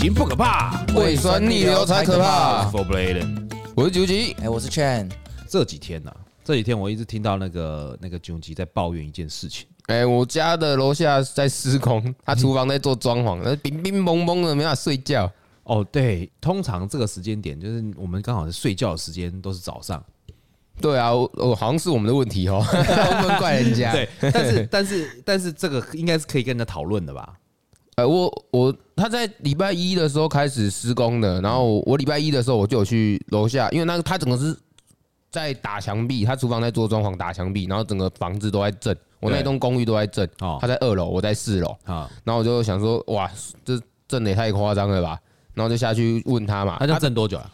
[0.00, 2.64] 行不可怕，胃酸逆流才可怕。
[2.70, 5.10] For Bladen，我是九吉，哎，我是 Chen。
[5.46, 9.66] 这几天呢、啊，这几天我一直听到那个那个九吉在抱怨一件事情。
[9.88, 15.30] 哎，我家的楼下在施工，他厨房在做装潢，那冰冰蒙蒙的，没法睡觉。
[15.64, 20.02] 哦，对，通常这个时间点就是我们刚好是睡觉的时间，都是早上。
[20.80, 22.64] 对啊，我我好像是我们的问题哦，
[23.20, 23.92] 不能怪人家。
[23.92, 27.34] 对，但是但是但是这个应该是可以跟人家讨论的吧？
[27.96, 34.56] 呃，我我他在礼拜一的时候开始施工的，然后我礼拜一的时候我就有去楼下，因为那个他整个是
[35.30, 40.28] 在打墙壁，他厨房在做装潢打墙壁，然后整个房子都在震，我那栋公寓都在震。
[40.40, 41.76] 哦，他在二楼，我在四楼。
[41.84, 43.30] 啊，然后我就想说，哇，
[43.64, 45.18] 这震的也太夸张了吧？
[45.54, 47.50] 然后就下去问他嘛，他震多久啊？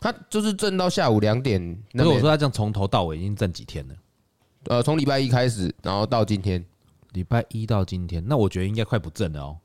[0.00, 1.76] 他就是震到下午两点。
[1.92, 3.94] 那我说他这样从头到尾已经震几天了？
[4.68, 6.64] 呃，从礼拜一开始，然后到今天，
[7.12, 9.56] 礼拜一到今天，那我觉得应该快不震了哦。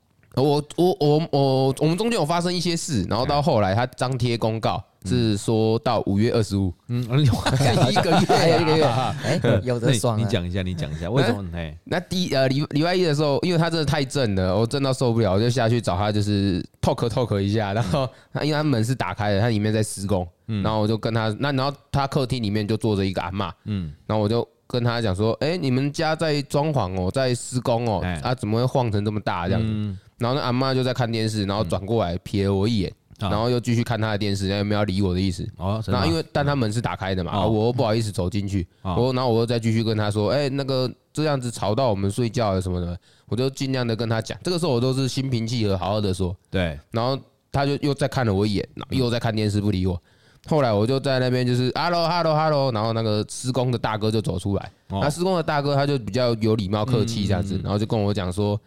[0.42, 8.84] 我我我我我们中间有发生一些事，然后到后来他张贴公告是说到五月二十五，嗯， 一个月还有一个月，
[9.24, 10.18] 哎，有的爽。
[10.18, 11.48] 你讲一下，你讲一下为什么？
[11.56, 20.26] 哎，那第呃礼礼拜一的时候，因为他真的太震了，我震到受不了，我就下去找他，就是 talk talk 一下，然后他因为他门是打开的，他里面在施工，
[20.62, 29.96] 然后我就跟他那然后他客厅里面就坐着一个阿嬷，嗯，然后我就跟他讲说，哎，你们家在装潢哦，在施工哦，啊怎么会晃成这么大这样子？
[30.18, 35.48] 然后那阿嬷就在看电视，然后转过来瞥了我一眼，然后又继续看她的电视，有没有要理我的意思？
[35.56, 44.38] 哦，然后因为但他门是打开的嘛，我又不好意思走进去，我然后我又再继续跟他说，哎，那个这样子吵到我们睡觉了什么的，我就尽量的跟他讲。
[44.42, 46.36] 这个时候我都是心平气和，好好的说。
[46.50, 47.18] 对，然后
[47.50, 50.00] 他就又再看了我一眼，又在看电视不理我。
[50.46, 58.60] 后来我就在那边就是 hello hello hello，然后那个施工的大哥就走出来，那施工的大哥他就比较有礼貌客气这样子，然后就跟我讲说。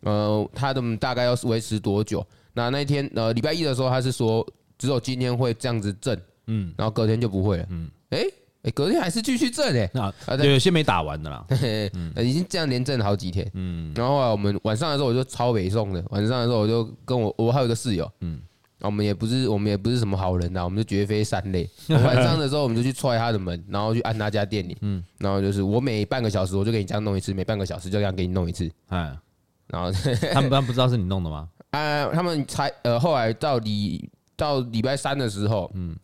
[0.00, 2.24] 呃，他的大概要维持多久？
[2.54, 4.46] 那那一天呃，礼拜一的时候，他是说
[4.78, 8.24] 只有今天会这样子震，嗯，然后隔天就不会了，嗯，哎
[8.62, 11.46] 哎，隔天还是继续震哎，那有些没打完的啦，
[12.22, 18.40] 已经这样连震了好几天，嗯，然后后来我们晚上的时候我就超北送的，晚上的时候我就跟我我还有一个室友，嗯，
[18.80, 21.68] 我们也不是我们也不是什么好人呐，我们就绝非善类。
[21.88, 29.14] 晚上的时候我们就去踹他的门，然后去按他家店里，嗯，然后就是我每半个小时我就给你这样弄一次，每半个小时就这样给你弄一次，哎。
[29.68, 29.90] 然后
[30.32, 31.48] 他们不知道是你弄的吗？
[31.70, 35.94] 啊，他们才呃，后来到礼到礼拜三的时候，嗯，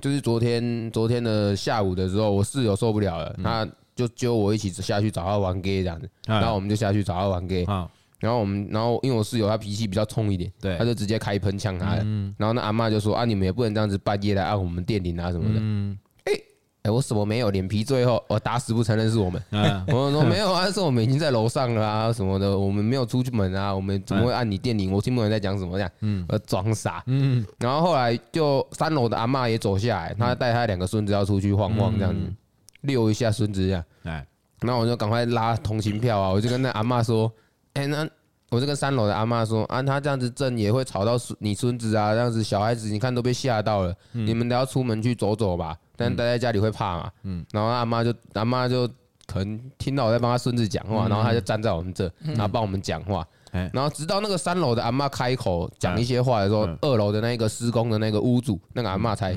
[0.00, 7.64] 就是昨天昨天的下午的时候，我室友受不了了，他就揪我一起下去找他玩 gay 这样子，然后我们就下去找他玩 gay，
[8.20, 11.96] 然后我们然后因为我室友他脾气比较冲一点，对，他就直接开喷呛他，
[12.38, 15.60] 然后那阿嬷就说啊，你们也不能这样子半夜来按我们电铃啊什么的。
[16.88, 17.48] 我什么没有？
[17.50, 19.42] 脸皮最厚，我打死不承认是我们。
[19.88, 24.92] 我说没有啊，是我们已经在楼上了啊，什么的，我们没有出去门啊，我们怎么会按你电铃？
[24.92, 25.90] 我听不懂你在讲什么这样。
[26.00, 27.02] 嗯，我装傻。
[27.06, 32.20] 嗯，然后后来就三楼的阿嬷也走下来，她带她两个孙子要出去晃晃这样子，
[32.82, 33.82] 遛一下孙子这样。
[34.04, 34.26] 哎，
[34.60, 37.32] 那我就赶快拉通行票啊，我就跟那阿嬷说，
[37.74, 38.06] 哎，那
[38.50, 45.76] 我就跟三楼的阿嬷说，啊，他这样子震也会吵到你孙子啊，这样子小孩子你看都被吓到了，你们都要出门去走走吧。
[45.98, 47.10] 但待在家里会怕嘛？
[47.24, 48.86] 嗯，然后阿妈就阿妈就
[49.26, 53.26] 可能听到我在帮他孙子讲话，然后他就站在我们这，然后帮我们讲话。
[53.72, 59.36] 然后直到那个三楼的阿妈开口讲一些话的时候，二楼的那个施工的那个屋主那个阿妈才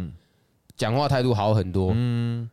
[0.77, 1.91] 讲话态度好很多。
[1.95, 2.47] 嗯，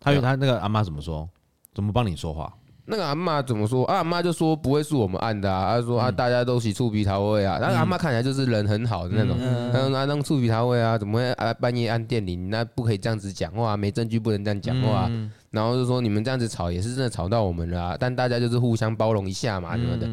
[0.00, 1.28] 他他那个阿妈怎么说？
[1.74, 2.52] 怎么帮你说话？
[2.88, 3.84] 那个阿妈怎么说？
[3.86, 7.58] 阿妈就说不会是我们按的啊，他说啊大家都洗醋皮桃味啊。
[7.60, 9.36] 那个阿妈看起来就是人很好的那种，
[9.72, 12.48] 她说那弄触鼻桃味啊，怎么会啊半夜按电铃？
[12.48, 15.10] 那不可以这样子讲话，没证据不能这样讲话。
[15.50, 20.06] 然后就说你们这样子吵也是真的吵到我们了啊，但大家就是互相包容一下嘛，什么的。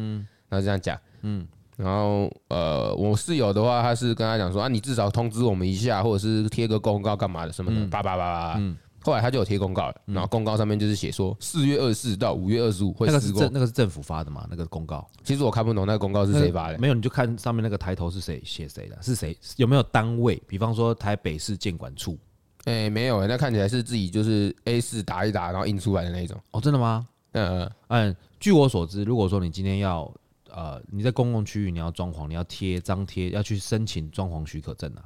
[0.48, 1.46] 然后这样讲，嗯，
[1.76, 8.60] 然后呃我室友的话，他是跟他讲说啊，你至少通知我们一下，或者是贴个公告干嘛的什么的，叭叭叭叭。
[9.04, 13.20] 后来他就有贴公告了，然后公告上面就是写说四月二十四到五月二十五会施工。
[13.20, 14.46] 那个是政那个是政府发的嘛？
[14.50, 16.78] 那个公告，其实我看不懂那个公告是谁发的。
[16.78, 20.42] 没有，你就看上面那个抬头是谁写谁的，是谁有没有单位？
[20.48, 22.18] 比方说台北市建管处。
[22.64, 26.40] 哎，没有，那看起来是自己就是 A 四打一打，然后印出来的那种。
[26.52, 27.06] 哦，真的吗？
[27.32, 28.16] 嗯嗯嗯。
[28.40, 30.10] 据我所知，如果说你今天要
[30.50, 35.04] 呃你在公共区域你要装潢，你要贴张贴，要去申请装潢许可证啊。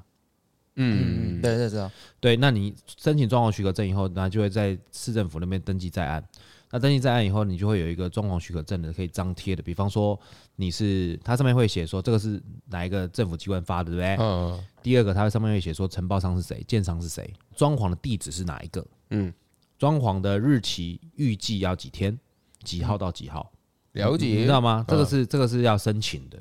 [0.80, 1.90] 嗯，对对对，
[2.20, 6.24] 对，那你申请装潢许可证以后，那就会在市政府那边登记在案。
[6.70, 9.62] 那登记在案以后，你就会有一个装潢许可证的可以张贴的。
[9.62, 10.18] 比方说
[10.56, 14.16] 你是，它上面会写说这个是哪一个政府机关发的，对不对？
[14.18, 14.64] 嗯。
[14.82, 18.86] 第二个，它上面会写说承包商是谁，建商是谁，装潢的地址是哪一个？
[19.10, 19.32] 嗯。
[19.78, 22.18] 装潢的日期预计要几天？
[22.62, 23.50] 几号到几号？
[23.92, 24.84] 了解，你知道吗？
[24.86, 26.38] 这个是这个是要申请的。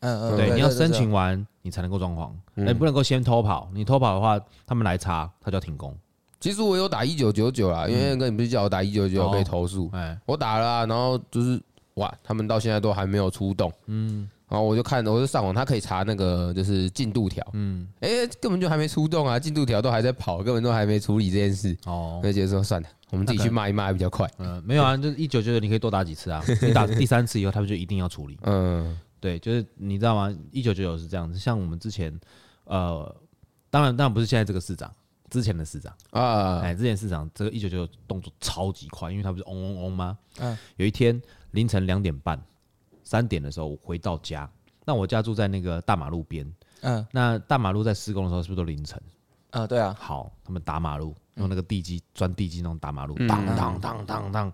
[0.00, 3.70] 嗯嗯，对，你要申请完你才能够装潢，你不能够先偷跑。
[3.72, 5.96] 你偷跑的话，他们来查，他就要停工。
[6.40, 11.60] 其实我有打一九九九啦，因为哥你不是叫我打一九九九被投诉，哎，我打了啊，然后就是
[11.94, 18.08] 哇，他们到现在都还没有出动，嗯，然后我就看，我就上网，他可以查那个就是进度条，嗯，哎，
[18.40, 30.36] 根本就还没出动啊，进度条都还在跑，根本都还没处理这件事，哦，那就说算了，我们自己去骂一骂比较快，嗯，没有啊，就是一九九九你可以多打几次啊，你打第三次以后，他们就一定要处理， 嗯，对，就是你知道吗？
[30.50, 32.12] 一九九九是这样子，像我们之前，
[32.64, 33.16] 呃，
[33.70, 34.92] 当然当然不是现在这个市长。
[35.30, 40.18] 之前的市长啊，哎，之前市长这个一九九九动作超级快，因为他不是嗡嗡嗡吗？
[40.38, 41.18] 嗯，有一天
[41.52, 42.38] 凌晨两点半、
[43.02, 44.46] 三点的时候我回到家，
[44.84, 49.00] 那我家住在那个大马路边，嗯，那大马路在施工的时候是不是都凌晨？
[49.52, 49.96] 啊，对啊。
[49.98, 54.52] 好，他们打马路用那个地基钻地基那种打马路，当当当当当，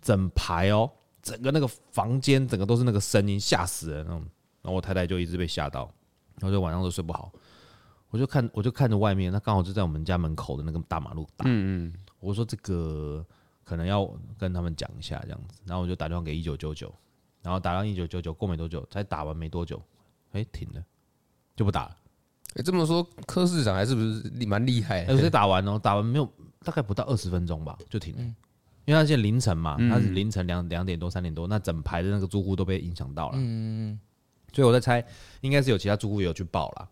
[0.00, 0.90] 整排哦，
[1.24, 4.20] 整个那个房间整个都是那个声音，吓死人那种。
[4.62, 5.90] 然后我太太就一直被吓到，
[6.40, 7.32] 然后就晚上都睡不好。
[8.10, 11.44] 我就看，我就看着外面，那刚好就在我们家门口的那个大马路打。
[11.48, 13.26] 嗯嗯，我说这个
[13.64, 16.94] 可能要跟他们讲一下这样子，然后我就打电话给一九九九，
[17.42, 19.82] 然后打到一九九九，过没多久才打完没多久，
[20.32, 20.84] 哎，停了，
[21.56, 21.96] 就不打了。
[22.54, 25.04] 哎，这么说柯市长还是不是蛮厉害？
[25.06, 28.34] 哎，我打完哦，打完没有，大概不到二十分钟吧，就停了。
[28.84, 33.34] 因为他现在凌晨嘛，他是凌晨两两点多三点多，那整排的那个住户都被影响到了。
[33.36, 34.00] 嗯嗯，
[34.52, 35.04] 所以我在猜，
[35.40, 36.88] 应该是有其他住户有去报了。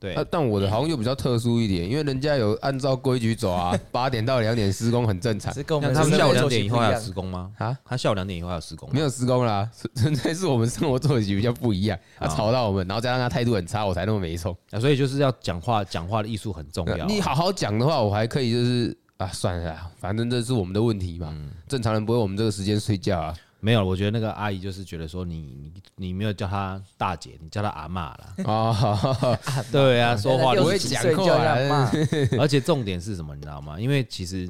[0.00, 5.52] 对，但我的好像又比较特殊一点，因为人家有按照规矩走啊， 八点到两点施工很正常。
[5.56, 7.50] 那他们下午两点以后还有施工吗？
[7.58, 8.88] 啊，他下午两点以后还有施工？
[8.92, 14.56] 没有施工啦， 纯粹是我们生活作息比较不一样，他吵到我们，然后加上他态度很差，我才那么没冲。
[14.70, 17.04] 啊，所以就是要讲话，讲话的艺术很重要。
[17.06, 21.36] 你好好讲的话，我还可以，就是啊，算了，反正这是我们的问题嘛。
[21.66, 23.36] 正常人不会我们这个时间睡觉啊。
[23.60, 28.34] 没有，我觉得那个阿姨就是觉得说你你你没有叫她大姐，你叫她阿妈了。
[28.46, 29.36] 哦，
[29.72, 31.90] 对啊，说话不会讲话。
[32.38, 33.80] 而且重点是什么，你知道吗？
[33.80, 34.48] 因为其实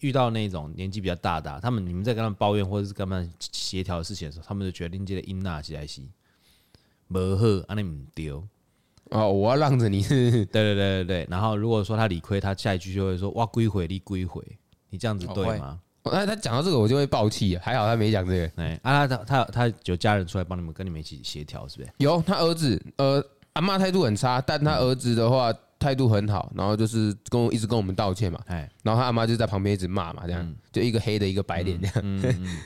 [0.00, 6.00] 遇到那种年纪比较大的，他们你们在跟他们抱怨或者是跟他们协调的事情的时候，他们就觉得你这个音纳起来是
[7.08, 8.42] 不好，安尼唔丢。
[9.10, 10.02] 哦，我要让着你。
[10.08, 11.26] 对对对对对。
[11.30, 14.42] 然后如果说他理亏，他下一句就会说哇归回你归回，
[14.90, 15.78] 你这样子对吗？
[16.04, 17.56] 那他讲到这个，我就会爆气。
[17.56, 18.50] 还好他没讲这个。
[18.62, 21.90] 哎，啊，他他他有家人出来帮你们，跟你们一起协调，是不是？
[21.98, 23.24] 有，他儿子，呃，
[23.54, 28.38] 阿妈态度很差，但他儿子的话态度很好，然后就是跟我一直跟我们道歉嘛。
[28.46, 31.94] 哎，然后他阿妈就在旁边一直骂嘛，这样就一个黑的，一个白脸这样。
[32.02, 32.58] 嗯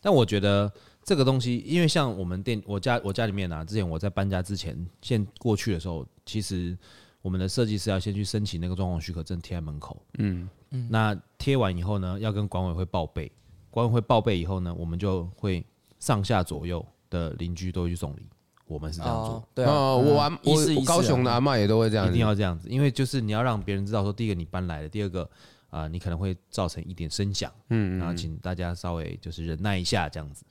[0.00, 0.70] 但我觉得
[1.06, 6.76] 这个东西，因为像我们店，我家我家里面啊，之前我在搬家之前，先过去的时候，其实
[7.22, 10.02] 我们的设计师要先去申请那个装潢许可证，贴在门口。
[10.18, 10.48] 嗯。
[10.72, 10.88] 嗯。
[10.90, 13.30] 那贴完以后呢，要跟管委会报备，
[13.70, 15.64] 管委会报备以后呢，我们就会
[16.00, 18.28] 上下左右的邻居都会去送礼，
[18.66, 19.48] 我们是这样做。
[19.54, 20.02] 对啊，我
[20.42, 25.30] 我我高雄的阿嬷也都会这样，一定要这样子，因为就是你要让别人知道说，第一个你搬来了，第二个
[25.70, 30.44] 啊，你可能会造成一点声响，嗯，然后请大家稍微就是忍耐一下，这样子，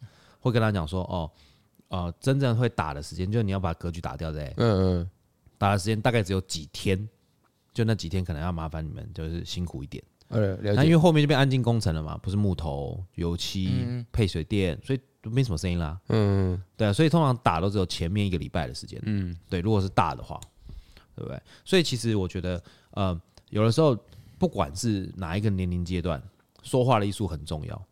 [0.46, 1.32] 会跟他讲说，哦，
[1.90, 5.10] 呃，真正会打的时间，就是你要把格局打掉的，嗯嗯，
[5.58, 7.08] 打的时间大概只有几天。
[7.74, 10.02] 就那几天可能要麻烦你们，就是辛苦一点。
[10.30, 16.00] 那因为后面就变安静工程了嘛，不是木头、油漆、配水电，所以都没什么声音啦。
[16.08, 18.98] 嗯，对啊，所以通常打都只有前面一个礼拜的时间。
[19.04, 20.40] 嗯，对，如果是大的话，
[21.18, 21.38] 对不对？
[21.66, 23.94] 所以其实我觉得，呃，有的时候
[24.40, 26.24] 不管是哪一个年龄阶段，
[26.64, 27.86] 说话的艺术很重要。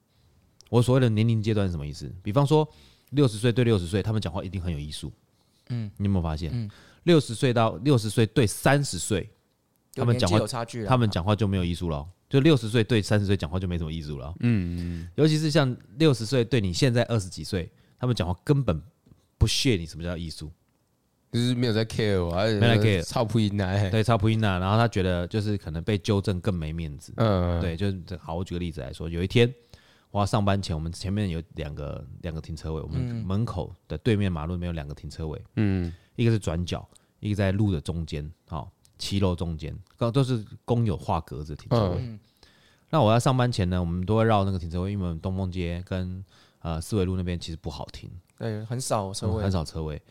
[0.74, 2.12] 我所谓的年龄阶段是什么意思？
[2.24, 2.68] 比方说
[3.12, 5.14] 六十岁对六十岁，他们讲话一定很有艺术。
[5.70, 6.68] 嗯，你有没有发现？
[7.04, 9.30] 六十岁到六十岁对三十岁。
[9.94, 12.04] 他们讲话有差距，他们讲话就没有艺术了。
[12.28, 14.34] 就六十岁对三十岁讲话就没什么艺术了。
[14.40, 18.82] 嗯嗯，尤其是像六十岁对你现在二十几岁，他们讲话根本
[19.38, 20.50] 不屑你什么叫艺术，
[21.32, 24.58] 就是没有在 care 我，没在 care，超普音呐，对，超普音呐。
[24.58, 27.14] 然后他觉得就是可能被纠正更没面子。
[27.18, 28.34] 嗯，对，就是好。
[28.34, 29.54] 我举个例子来说，有一天
[30.14, 35.44] 我要上班前，我们前面有两个两个停车位，我们门口的对面马路里面有两个停车位。
[35.56, 36.88] 嗯，一个是转角，
[37.20, 38.32] 一个在路的中间。
[38.48, 38.72] 好。
[39.00, 41.98] 骑楼中间，刚都是公有画格子停车位。
[42.00, 42.18] 嗯、
[42.90, 46.24] 那我要上班前呢，我们都会绕那个停车位，因为我们东风街跟
[46.60, 50.02] 呃四维路那边其实不好停，对，很少车位，嗯，很少车位。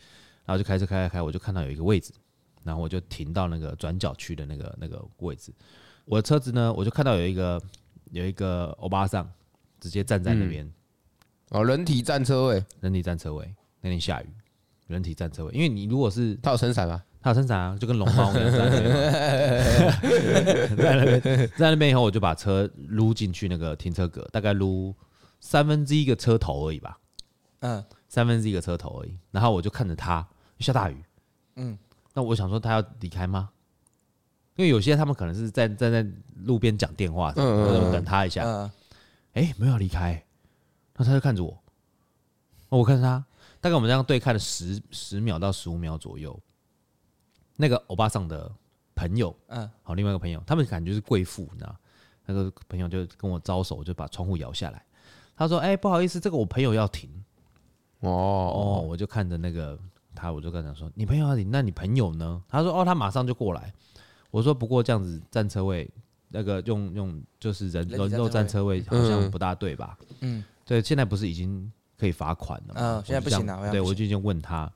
[0.45, 2.13] 然后就开车开开开，我就看到有一个位置，
[2.61, 5.51] 然后我就停到那个转角区的那个那个位置。
[6.05, 7.59] 我的车子呢，我就看到有一个
[8.11, 9.27] 有一个欧巴桑
[9.83, 10.73] 直接站在那边，嗯。
[11.49, 13.53] 哦，人体站车位，人体站车位。
[13.81, 14.29] 那天下雨，
[14.87, 17.03] 人体站车位，因为你如果是他有撑伞吗？
[17.21, 18.85] 他有撑伞啊，就跟龙猫一样在那边。
[20.77, 21.21] 在那边，
[21.57, 24.95] 在那边以后，我就把车撸进去那个停车格，大概撸
[25.41, 26.97] 三分之一个车头而已吧。
[27.59, 29.17] 嗯，三分之一个车头而已。
[29.31, 30.25] 然后我就看着他
[30.59, 31.03] 下大雨，
[31.57, 31.77] 嗯，
[32.13, 33.49] 那我想说他要离开吗？
[34.55, 36.05] 因为有些他们可能是在站在
[36.45, 38.71] 路边讲电话，嗯，等他一下，嗯，
[39.33, 40.23] 哎，没有离开，
[40.95, 41.63] 那他就看着我，
[42.69, 43.25] 我看着他，
[43.59, 46.39] 大概我们这样对看了十十秒到十五秒左右。
[47.55, 48.51] 那个欧巴桑的
[48.95, 51.75] 朋友，嗯，好，另外一个朋友，他们感觉是贵妇，你知道，
[52.25, 54.83] 那个朋友就跟我招手，就把窗户摇下来。
[55.35, 57.09] 他说：“哎，不好意思，这个我朋友要停。”
[58.01, 59.79] 哦哦，我就看着那个
[60.13, 63.73] 他，我就跟他说：“你朋友要停，那你朋友呢？”他说：“哦，他马上就过来。”
[64.29, 65.89] 我说：“不过这样子占车位，
[66.33, 72.81] 那个用用就是人人肉占车位，好像不大对吧？”嗯，对，现在不是已经可以罚款了吗？
[72.81, 73.71] 嗯，现在不行了。
[73.71, 74.69] 对，我就已经问他。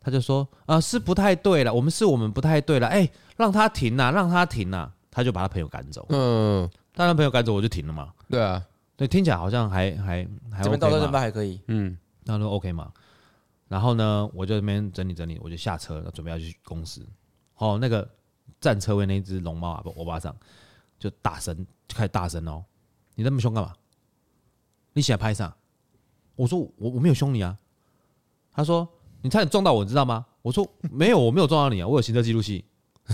[0.00, 6.06] 他就说啊，是不太对了，我们是我们不太对了，哎，让他停呐，让他停呐，他就把他朋友赶走。
[6.10, 8.12] 嗯，当然朋友赶走我就停了嘛。
[8.28, 8.62] 对啊，
[8.96, 11.58] 对，听起来好像还还还这边到这边还可以。
[11.68, 12.92] 嗯，那都 OK 嘛。
[13.66, 17.04] 然后呢，我就这边整理整理，我就下车，准备要去公司。
[17.56, 18.06] 哦，那个
[18.60, 20.36] 占车位那只龙猫啊，不，我巴桑
[21.04, 21.54] 就大声
[21.86, 22.64] 就开始大声哦，
[23.14, 23.74] 你那么凶干嘛？
[24.94, 25.54] 你起来拍啥？
[26.34, 27.58] 我说我我没有凶你啊。
[28.50, 28.88] 他说。
[29.22, 30.26] 你差点撞到我，你知道吗？
[30.42, 32.62] 我说没有，我没有撞到你啊，我有行车记录器。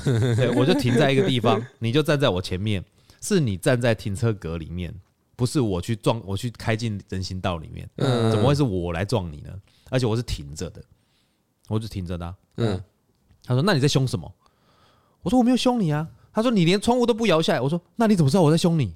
[0.05, 2.85] 对，我就停在一个地方， 你就站在我前面，
[3.21, 4.93] 是你站在停车格里面，
[5.37, 9.57] 不是我去撞，我去开进人行道里面，怎么会是我来撞你呢？
[9.89, 10.83] 而且我是停着的，
[11.69, 12.35] 我是停着的。
[12.57, 12.83] 嗯，
[13.45, 14.35] 他说那你在凶什么？
[15.23, 16.09] 我说我没有凶你啊。
[16.33, 17.61] 他说你连窗户都不摇下来。
[17.61, 18.95] 我说那你怎么知道我在凶你？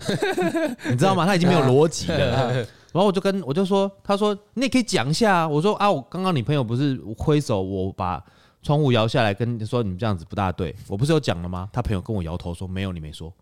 [0.88, 1.26] 你知道吗？
[1.26, 2.52] 他已经没有逻辑了。
[2.92, 5.48] 然后我就跟我就说，他说你也可以讲一下啊。
[5.48, 8.20] 我说啊，我刚刚你朋友不是挥手，我把
[8.62, 10.74] 窗户摇下来，跟你说你们这样子不大对。
[10.88, 11.68] 我不是有讲了吗？
[11.72, 13.32] 他朋友跟我摇头说没有，你没说。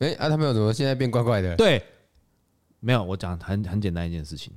[0.00, 1.54] 哎啊，他朋友怎么现在变怪怪的？
[1.56, 1.82] 对，
[2.80, 4.52] 没有，我讲很很简单一件事情，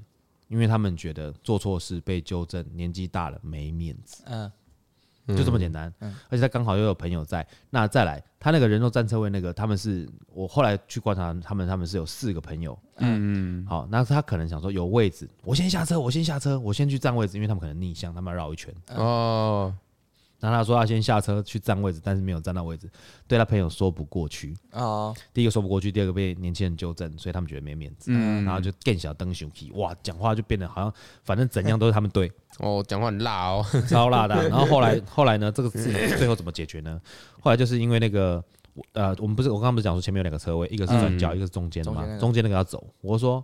[0.48, 4.24] 因为他们觉得做错事被纠正，年纪大了没面子。
[4.26, 4.52] 嗯。
[5.36, 5.94] 就这么简单，
[6.30, 7.46] 而且他刚好又有朋友在。
[7.70, 12.78] 那再来，他那个人肉战车位那个，他们是我后来去观察他们，他们是有四个朋友。
[12.98, 13.66] 嗯嗯。
[13.68, 18.74] 好，那他可能想说有位置，我先下车，我先下车，我先去占位置，因为他们可能逆向，他们要绕一圈。
[18.96, 19.74] 哦。
[20.42, 22.90] 那他说他先下车去占位置，但是没有占到位置，
[23.28, 24.56] 对他朋友说不过去。
[24.72, 25.16] 哦。
[25.34, 28.12] 第一个说不过去，第二个被年轻人纠正，所以他们觉得没面子。
[28.14, 28.46] 嗯。
[28.46, 30.94] 然后就更小灯熊皮，哇，讲话就变得好像
[31.24, 32.32] 反正怎样都是他们对。
[32.60, 34.50] 哦，讲话很辣哦， 超辣的。
[34.50, 37.00] 然后后来后来呢，这个事情最后怎么解决呢？
[37.42, 38.44] 后来就是因为那个
[38.94, 42.86] 呃，我们不是我刚刚不是讲说前面有两个车位，一个是转角，一个是中间的嘛，中间那个要走。
[43.02, 43.44] 我说。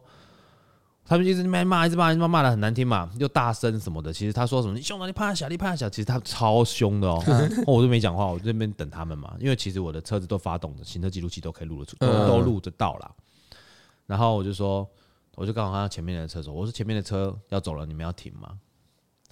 [1.08, 4.12] 他们一直骂，骂，一直骂，一直骂，骂的很难听嘛，又大声什么的。
[4.12, 5.88] 其实他说什么，你凶啊，你怕小，你怕小。
[5.88, 7.24] 其实他超凶的哦，
[7.68, 9.36] 我就没讲话，我这边等他们嘛。
[9.40, 13.12] 因为其实我的车子都发动的，行车记录器都可以录得出，都录得到啦。
[14.08, 14.88] 然后我就说，
[15.36, 18.50] 我就刚好看到前面的车说，我说前面的车要走了，你们要停吗？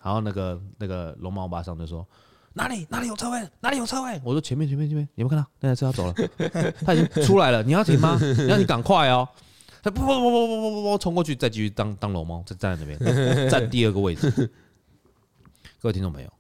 [0.03, 2.06] 然后那个那个龙猫巴上就说，
[2.53, 3.50] 哪里哪里有车位？
[3.62, 4.22] 哪里有车位？
[4.24, 6.13] 我说前面前面前面，你有没有看到那台车要走了？
[6.86, 8.15] 他已经出来了，你要停吗？
[8.38, 9.27] 你要你赶快哦。
[9.84, 14.32] 他不不不不不不不冲过去，再继续当当龙猫，再站在那边， 站第二个位置。
[15.82, 16.34] 各位听众朋友，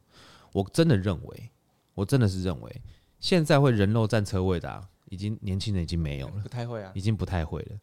[0.53, 1.49] 我真的认为，
[1.93, 2.81] 我真的是认为，
[3.19, 7.77] 现在会人肉占车位的，啊，已经年轻人已经没有了，不太会啊，已经不太会了。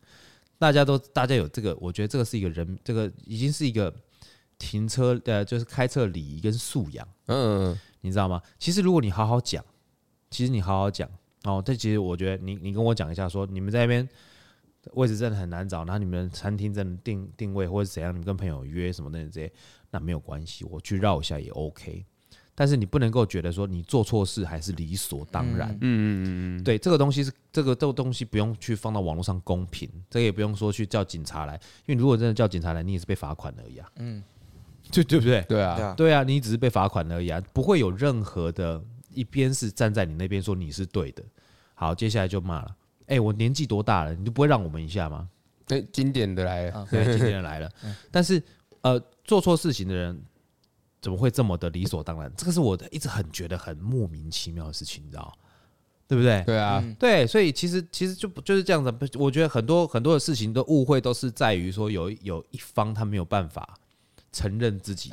[0.59, 3.95] 大家都大家有这个，我觉得这个是一个人，这个已经是一个
[4.59, 7.07] 停车呃，就是开车礼仪跟素养。
[7.27, 8.41] 嗯，你知道吗？
[8.59, 9.63] 其实如果你好好讲，
[10.31, 11.07] 其实你好好讲
[11.45, 14.09] 哦，这其实我觉得你你跟我讲一下，说你们在那边。
[14.95, 19.53] 位置真的很难找，然后你们餐厅真的定定位或者怎样，你们跟朋友约什么的这些，
[19.91, 22.05] 那没有关系，我去绕一下也 OK。
[22.53, 25.71] 但是你不能够觉得说你做错事还是理所当然。
[25.71, 26.65] 嗯嗯嗯嗯。
[26.65, 31.55] 对，这个东西是这个这个东西不用去放到网络上公平，这个也不用说去叫警察来，
[31.87, 33.91] 因为如果真的叫警察来，你也是被罚款而已啊。
[33.97, 34.23] 嗯，
[34.93, 35.41] 对对不对？
[35.49, 38.83] 对啊，对啊，你只是被罚款而已啊，不会有任何的
[39.15, 41.25] 一边是站在你那边说你是对的。
[41.73, 42.77] 好，接下来就骂了。
[43.11, 45.29] 哎、欸，我年纪多大了，你就不会让我们一下吗？
[45.67, 47.69] 对、欸，经典的来了，对，经典的来了。
[48.09, 48.41] 但是，
[48.83, 50.23] 呃，做错事情的人
[51.03, 52.33] 怎么会这么的理所当然？
[52.37, 55.37] 这个是我一直很觉得很莫名其妙的事情，你知道
[56.07, 56.41] 对不对？
[56.45, 58.93] 对啊，对，所以其实其实就就是这样子。
[59.19, 63.77] 我觉得很多很多的事情的误会都是在于说有有一方他没有办法
[64.31, 65.11] 承认自己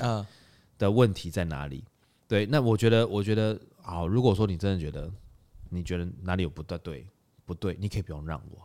[0.78, 1.84] 的问题在哪里。
[2.28, 5.12] 对，那我觉得我觉得好，如果说你真的觉得
[5.70, 7.08] 你觉得哪里有不对对。
[7.48, 8.60] 不对，你可以不用让我，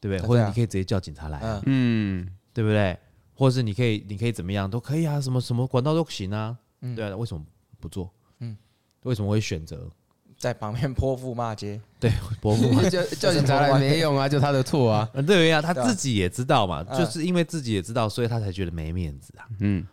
[0.00, 0.26] 对不对？
[0.26, 2.98] 或者你可以直接叫警察来，啊，嗯，对不对？
[3.34, 6.56] 或者是你可以，你可以怎么样都可以啊，什么什么管道都行啊，
[6.96, 7.44] 对啊，为什么
[7.78, 8.10] 不做？
[8.40, 8.56] 嗯，
[9.02, 9.90] 为什么会选择
[10.38, 15.06] 在旁边泼妇骂街，对，泼妇骂 叫叫警察来没用啊， 就他的错啊。
[15.26, 19.46] 对呀，他自己也知道嘛，就是因为自己也知道，所以他才觉得没面子啊。
[19.60, 19.86] 嗯，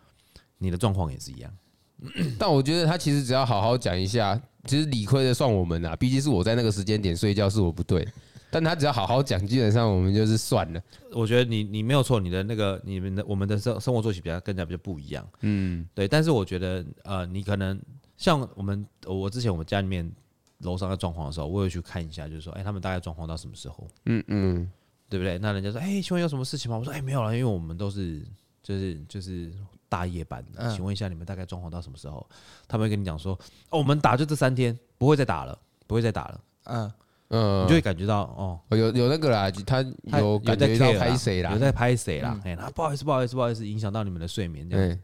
[0.56, 1.52] 你的状况也是一样。
[2.38, 8.06] 但我觉得他其实只要好好讲一下，其实理亏的算我们啊，毕竟是我在那个时间点睡觉是我不对，
[8.50, 10.80] 但他只要好好讲，基本上我们就是算了。
[11.12, 16.06] 我觉得你你没有错，你的那个你们的我们的生生活作息比较更加比较不一样，嗯，对。
[16.06, 17.80] 但是我觉得呃，你可能
[18.16, 20.10] 像我们我之前我们家里面
[20.58, 23.86] 楼上在装潢的时候，我有去看一下，就是说，哎，他们大概装潢到什么时候？
[24.06, 24.70] 嗯嗯，
[25.08, 25.38] 对不对？
[25.38, 26.78] 那人家说，哎，请问有什么事情吗？
[26.78, 28.22] 我说，哎，没有了，因为我们都是
[28.62, 29.52] 就是就是。
[29.94, 32.26] 大夜班的，请问一下，你们大概装潢到什么时候？
[32.66, 33.38] 他们会跟你讲说，
[33.70, 36.40] 哦，我们打就这三天，不会再打了，不会再打了。
[36.64, 36.92] 嗯
[37.28, 39.82] 嗯，你就会感觉到哦，有有那个啦，他
[40.18, 42.40] 有感觉到拍谁啦，有在拍谁啦？
[42.44, 44.98] 哎，那不好意思，不好意思，不好意思，影响到你们的睡眠这样子，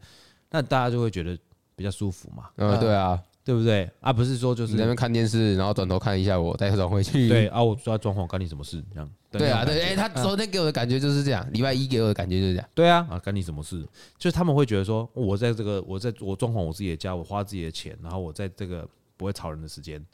[0.49, 1.37] 那大家就会觉得
[1.75, 2.49] 比较舒服嘛。
[2.57, 3.17] 嗯，对啊。
[3.43, 4.13] 对不对啊？
[4.13, 7.27] 不是说就是在那边看电视，然后转头看一下我，再转回去。
[7.27, 8.83] 对啊，我说装潢，关你什么事？
[8.93, 9.09] 这样。
[9.31, 12.69] 对啊，对，哎，他昨天给我的感觉就是这样，礼拜一给我的感觉就是这样。
[12.75, 13.81] 对啊，啊，关你什么事？
[14.17, 20.05] 就是他们会觉得说，我在这个，我在我装潢我自己的家，我花自己的钱，然后我在这个不会吵人的时间，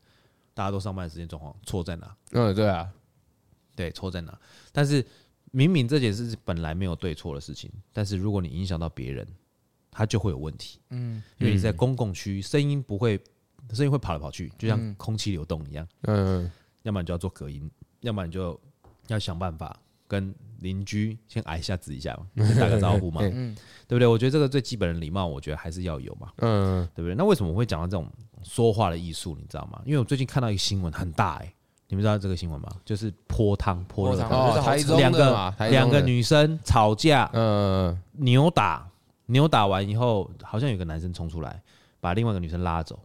[0.54, 2.16] 大家都上班的时间装潢，错在哪？
[2.32, 2.88] 嗯，对啊，
[3.76, 4.38] 对，错在哪？
[4.72, 5.04] 但是
[5.52, 9.28] 明明这件事本来没有对错的事情，但是如果你影响到别人，
[9.90, 10.80] 他就会有问题。
[10.92, 13.20] 嗯，因为你在公共区，声音不会。
[13.74, 15.86] 声音会跑来跑去，就像空气流动一样。
[16.04, 16.50] 嗯，
[16.84, 17.70] 要么你就要做隔音，
[18.00, 18.58] 要么你就
[19.08, 19.76] 要想办法
[20.08, 23.56] 跟邻居先挨一下子一下嘛， 先打个招呼嘛，嗯，
[23.88, 24.08] 对不对？
[24.08, 26.32] 我觉得这个最基本的礼貌，我觉得还是要有嘛。
[26.38, 27.16] 嗯，对不对？
[27.16, 28.08] 那为什么我会讲到这种
[28.44, 29.36] 说话的艺术？
[29.40, 29.82] 你知道吗？
[29.86, 31.54] 因为我最近看到一个新闻，很大哎，
[31.88, 32.70] 你们知道这个新闻吗？
[32.84, 38.88] 就是泼汤泼热汤，两个两个女生吵架，嗯，扭打，
[39.28, 41.62] 扭打完以后，好像有个男生冲出来，
[42.00, 43.00] 把另外一个女生拉走。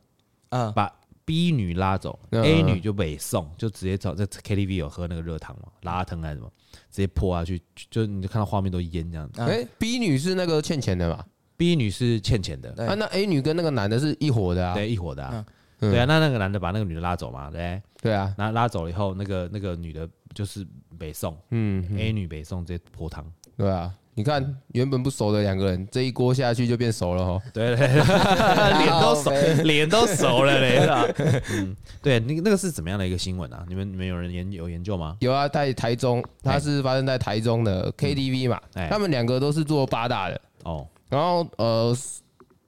[0.50, 0.92] 嗯，把
[1.24, 6.50] B 女拉走，A 女就北送，就直接找在 KTV 有喝那个热汤嘛，拉汤还是什么，
[6.90, 9.40] 直接泼下去，就你就看到画面都淹这样子。
[9.42, 11.24] 哎，B 女是那个欠钱的嘛
[11.56, 12.70] ？B 女是欠钱的。
[12.86, 14.74] 啊，那 A 女跟那个男的是一伙的啊？
[14.74, 15.44] 对，一伙的啊。
[15.78, 17.50] 对啊，那那个男的把那个女的拉走嘛？
[17.50, 20.64] 对，对啊，那拉走了以后，那个那个女的就是
[20.96, 23.24] 北宋，嗯，A 女北宋直接泼汤，
[23.56, 23.92] 对啊。
[24.14, 27.42] 你看，原本不熟的两个人，这一锅下去就变熟了哈。
[27.52, 27.86] 对对，
[28.78, 29.30] 脸都熟，
[29.64, 31.08] 脸都熟了嘞，是吧？
[31.54, 33.64] 嗯，对，那那个是怎么样的一个新闻啊？
[33.66, 35.16] 你们你们有人研有研究吗？
[35.20, 38.60] 有啊，在台中，它是发生在台中的 KTV 嘛。
[38.90, 40.86] 他们两个都是做八大的哦。
[41.08, 41.96] 然后呃，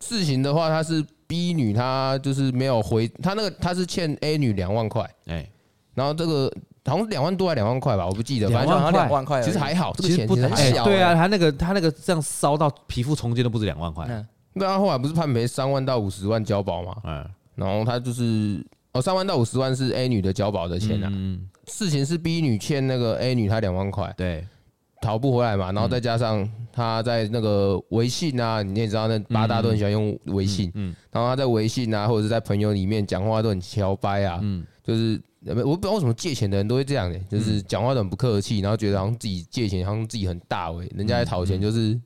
[0.01, 5.07] 事情的话，他是 B 女，她就是没有回，她那个她是欠 A 女两万块。
[5.27, 5.47] 哎，
[5.93, 6.51] 然后这个。
[6.85, 8.49] 好像两万多还两万块吧，我不记得。
[8.51, 10.85] 反正好像，两万块，其实还好，这个钱不很小。
[10.85, 14.07] 对啊，他那个他那个这样烧到皮肤重建都不止两万块。
[14.53, 16.95] 那他后来不是判赔三万到五十万交保吗？
[17.05, 21.09] 嗯，然后他就是哦，三万到五十万是 A 女的交保的钱啊。
[21.13, 24.47] 嗯，事情是 B 女欠那个 A 女她两万块，对，
[25.01, 25.73] 讨不回来嘛。
[25.73, 35.21] 然后再加上他在那个微信啊，你也知道那八大都很喜欢用微信，嗯，然后他在微信啊或者是在朋友里面讲话都很敲掰啊，嗯，就是。
[35.47, 42.01] 我不知道为什么借钱的人都会这样的，就是讲话都很不客气，然后觉得好像自己借钱，好像自己很大为，人家在讨钱就是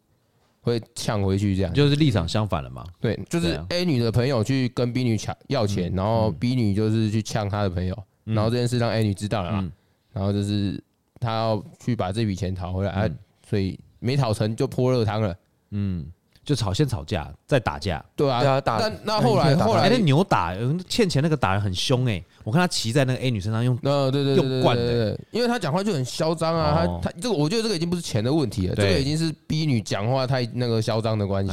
[0.61, 1.73] 会呛回去，这样。
[1.73, 2.85] 就是立场相反了嘛。
[3.01, 9.71] 对，就是 A 女的朋友去跟 B 女抢要钱，然后 B 女就是去呛她的朋友，然后这件事让 A 女知道了嘛，
[10.13, 10.83] 然后就是
[11.21, 13.09] 她要去把这笔钱讨回来，啊
[13.49, 15.35] 所以没讨成就泼热汤了。
[15.71, 16.07] 嗯。
[16.45, 18.03] 就吵，先吵架，再打架。
[18.17, 18.79] 对啊，打。
[18.81, 20.55] 但那后来后来那扭打，
[20.89, 31.53] 欠钱那个打人很凶哎，我看他骑在那个 A 女身上用，呃，对对对，用惯的，因为他讲话就很嚣张啊，他他这个我觉得这个已经不是钱的问题了，这个已经是 B 女讲话太那个嚣张的关系。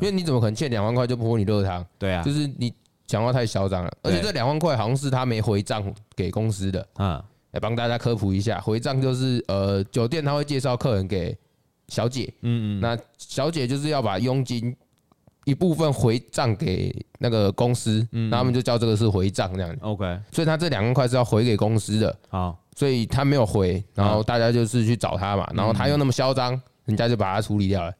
[0.00, 1.86] 因为你怎么可能欠两万块就泼你热汤？
[1.96, 2.74] 对啊，就是你
[3.06, 5.80] 讲话太嚣张了，而且这两万块好像是他没回账
[6.16, 7.24] 给公司的啊。
[7.52, 11.38] 来帮大家科普一下，回账就是呃酒店他会介绍客人给。
[11.88, 14.74] 小姐，嗯嗯，那小姐就是要把佣金
[15.44, 19.76] 一部分回账给那个公司，嗯，那他们就叫这个是回账这样。
[19.80, 27.92] OK，所以他这两万块是要回给公司的，好，所以他没有回，然后大家就是去找他嘛，然后他又那么嚣张，人家就把他处理掉了。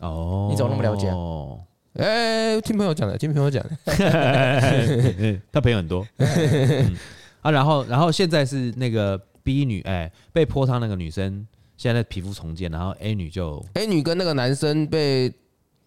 [0.00, 1.08] 哦，你怎么那么了解？
[1.08, 1.60] 哦，
[1.94, 3.76] 哎，听朋友讲的，听朋友讲的，
[5.50, 6.06] 他朋友很多。
[7.40, 11.46] 啊，然后，然后现在是那个 B 女，哎，被泼汤那个女生。
[11.76, 15.32] 现在皮肤重建，然后 A 女就 A 女跟那个男生被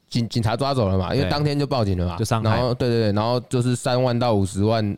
[0.10, 2.50] 警警察抓走了嘛，因为当天就报警了嘛，就伤害。
[2.50, 4.98] 然后对对对，然后就是三万到五十万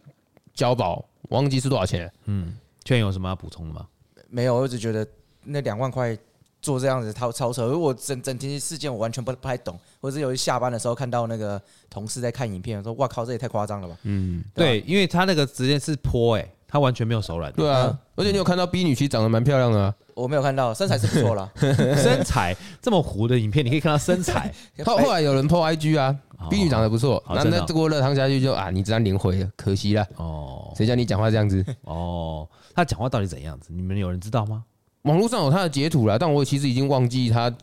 [0.53, 2.11] 交保，忘记是多少钱。
[2.25, 3.87] 嗯，劝有什么要补充的吗？
[4.29, 5.07] 没有，我只觉得
[5.43, 6.17] 那两万块
[6.61, 13.95] 做这样子超超车，因为我整整件事件我完全不不太懂，或者是有一下班的时候看到那个同事在看影片，说哇靠，这也太夸张了吧？
[14.03, 17.51] 嗯，对，因为他那个直接是坡，哎，他完全没有手软。
[17.53, 21.49] 对啊，而且你有看到 B 女其实长得蛮漂亮的啊，我没有看到，身材是不错了，
[21.95, 24.51] 身材这么糊的影片，你可以看到身材。
[24.83, 26.15] 后后来有人 po IG 啊
[26.49, 30.03] ，B 女长得不错，那那这锅热汤下去就啊，你这张脸毁了，可惜了。
[30.15, 31.63] 哦，谁叫你讲话这样子？
[31.83, 33.69] 哦，他讲话到底怎样子？
[33.71, 34.63] 你们有人知道吗？
[35.03, 37.53] 网络上有他的截图了，但我其实已经忘记他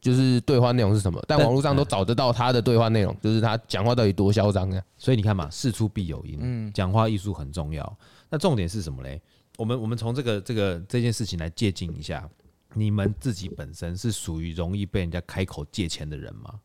[0.00, 1.22] 就是对话内容是什么。
[1.28, 4.82] 但网络上都找得到他的对话内容，就是他讲话到底多嚣张啊！
[4.98, 7.96] 所以你看嘛，事出必有因，嗯，讲话艺术很重要。
[8.28, 9.20] 那重点是什么嘞？
[9.60, 12.26] 我们我们从这个这个这件事情来借鉴一下，
[12.72, 16.58] 你们自己本身是属于容易被人家开口借钱的人吗？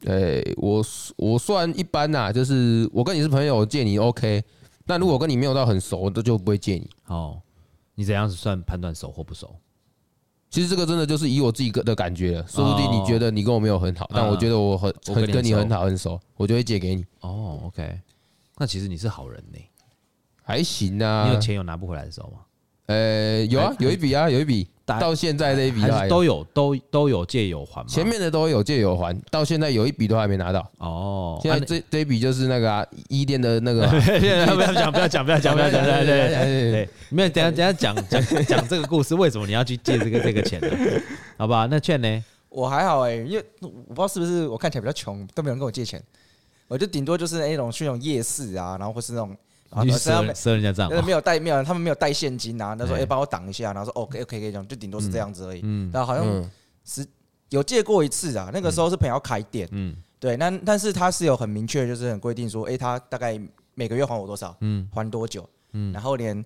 [0.00, 0.82] 对，我
[1.16, 4.42] 我算一般呐，就是我跟你是朋友，借你 OK。
[4.86, 6.88] 那如果跟你没有到很熟，我都就不会借你。
[7.08, 7.38] 哦，
[7.94, 9.54] 你怎样子算判断熟或不熟？
[10.48, 17.04] 其实这个真的就是以我自己个的感觉了，说不定你觉得你跟我没有很好，但我觉得我很很跟你很好很熟，我就会借给你。
[17.20, 18.00] 哦，OK，
[18.56, 19.58] 那其实你是好人呢，
[20.42, 21.26] 还行啊。
[21.28, 22.38] 你有钱有拿不回来的时候吗？
[22.86, 27.86] 呃，有啊，有一笔啊，有一笔，到现在这一笔还都有，都都有借有还吗？
[27.88, 30.68] 前面的都有借有还，到现在有一笔都还没拿到。
[30.78, 40.68] 哦，现在这这一笔就是那个啊，一店的那个， 不要讲，不要讲，不要讲，不要讲，对对对，没有，等下等下讲讲讲这个故事，为什么你要去借这个这个钱呢？
[41.38, 42.24] 好吧，那券呢？
[42.48, 46.02] 我还好哎，因为我不知道是不是我看起来比较穷，都没有人跟我借钱，
[46.66, 49.36] 我就顶多就是那种去那种夜市啊，然后或是那种。
[49.70, 52.74] 然后赊赊人家账，没有带没有，他们没有带现金啊。
[52.74, 56.50] 他说：“哎，帮我挡一下。”然后说：“OK OK 可以这样，就顶多是这样子而已。”嗯，然后好像
[56.84, 57.06] 是
[57.50, 58.50] 有借过一次啊。
[58.52, 60.36] 那个时候是朋友开店，嗯，对。
[60.36, 63.40] 那但是他是有很明确，就是很规定说：“哎，他大概
[63.74, 64.56] 每个月还我多少？
[64.60, 65.48] 嗯，还多久？
[65.72, 66.44] 嗯，然后连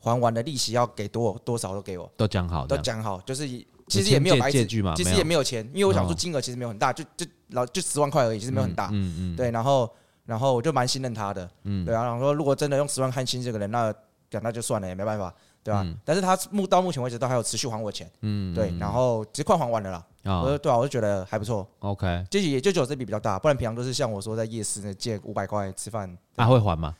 [0.00, 3.20] 还完的利息要给多多少都给我，都讲好，都讲好。
[3.20, 3.46] 就是
[3.86, 8.88] 其实也没有白借据嘛，其实也没有钱，因为我想说金额其实没有很大，就就老就十万块而已，其实没有很大。
[8.92, 9.88] 嗯嗯，对，然后。
[10.26, 13.92] 然后我就蛮信任他的，嗯，对啊，然后说如果真的用十万看清这个人，那
[14.30, 15.32] 讲那就算了，也没办法，
[15.62, 15.86] 对吧？
[16.04, 26.96] 但是他目到目前为止都还有持续还我钱，嗯，对，然后其实快还完了啦，我说对啊，我就觉得还不错，OK，这也就只有这笔比较大，不然平常都是像我说在夜市那借五百块吃饭，他会还吗？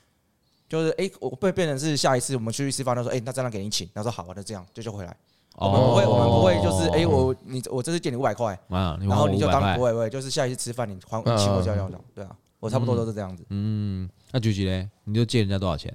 [0.68, 5.16] 就是哎，我会变成是下一次我们出去吃饭，他说哎，那这样给你请，他说好啊，那这样就就回来，
[5.56, 12.30] 我们不会，我们不会就是哎，我你我这次借你五百块，然后你就当不会不会，就是下一次吃饭你还你请我就要这样，对啊。
[12.64, 13.44] 我差不多都是这样子。
[13.50, 14.90] 嗯，那举举呢？
[15.04, 15.94] 你就借人家多少钱？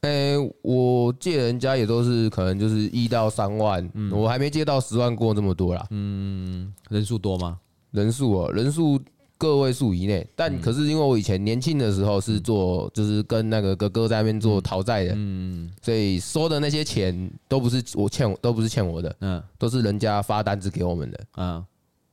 [0.00, 5.86] 诶，我借人家也都是可能就是一到三万，嗯我还没借到十万过这么多啦。
[5.90, 7.60] 嗯，人数多吗？
[7.90, 8.98] 人数哦，人数
[9.36, 10.26] 个位数以内。
[10.34, 21.62] 但可是因为我以前年轻的时候是做，就是跟那个哥哥在那边做讨债的，嗯，所以收的那些钱都不是我欠，都不是欠我的，嗯，都是人家发单子给我们的，嗯。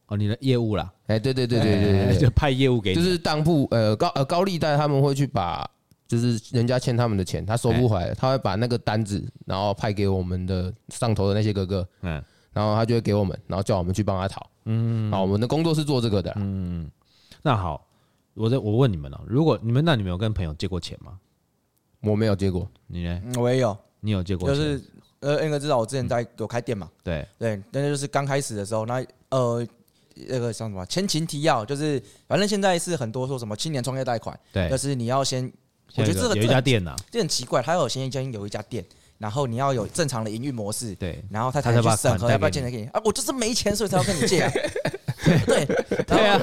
[0.09, 5.69] 哦，你的业务啦，哎，对对对对对对， 就派业务给你，就是当铺呃高呃高利贷他们会去把，
[6.07, 16.89] 就是人家欠他们的钱，他收不回来，他会把那个单子，然后派给我们的上头的那些哥哥，嗯，然后他就会给我们，然后叫我们去帮他讨，嗯，好，我们的工作是做这个的，嗯，
[17.43, 17.85] 那好，
[18.33, 21.19] 我这我问你们了，如果你们那你们有跟朋友借过钱吗？
[22.01, 23.21] 我没有借过，你呢？
[23.37, 24.49] 我也有，你有借过？
[24.49, 24.81] 就是
[25.19, 27.27] 呃，恩哥知道我之前在有开店嘛，对。
[27.37, 29.63] 对，那就是刚开始的时候，那呃。
[30.27, 35.51] 那个像什么前情提要，就是反正现在是很多说什么青年创业贷款，对，就是你要先，
[35.95, 38.83] 我觉得这个有一家店呐，这很奇怪，他有先先有一家店，
[39.17, 44.51] 然后你要有正常的营运模式，对，然后他才去审核要不要借钱给你啊，我就是没钱，所以才要跟你借啊，
[45.45, 45.65] 对
[46.05, 46.41] 对啊，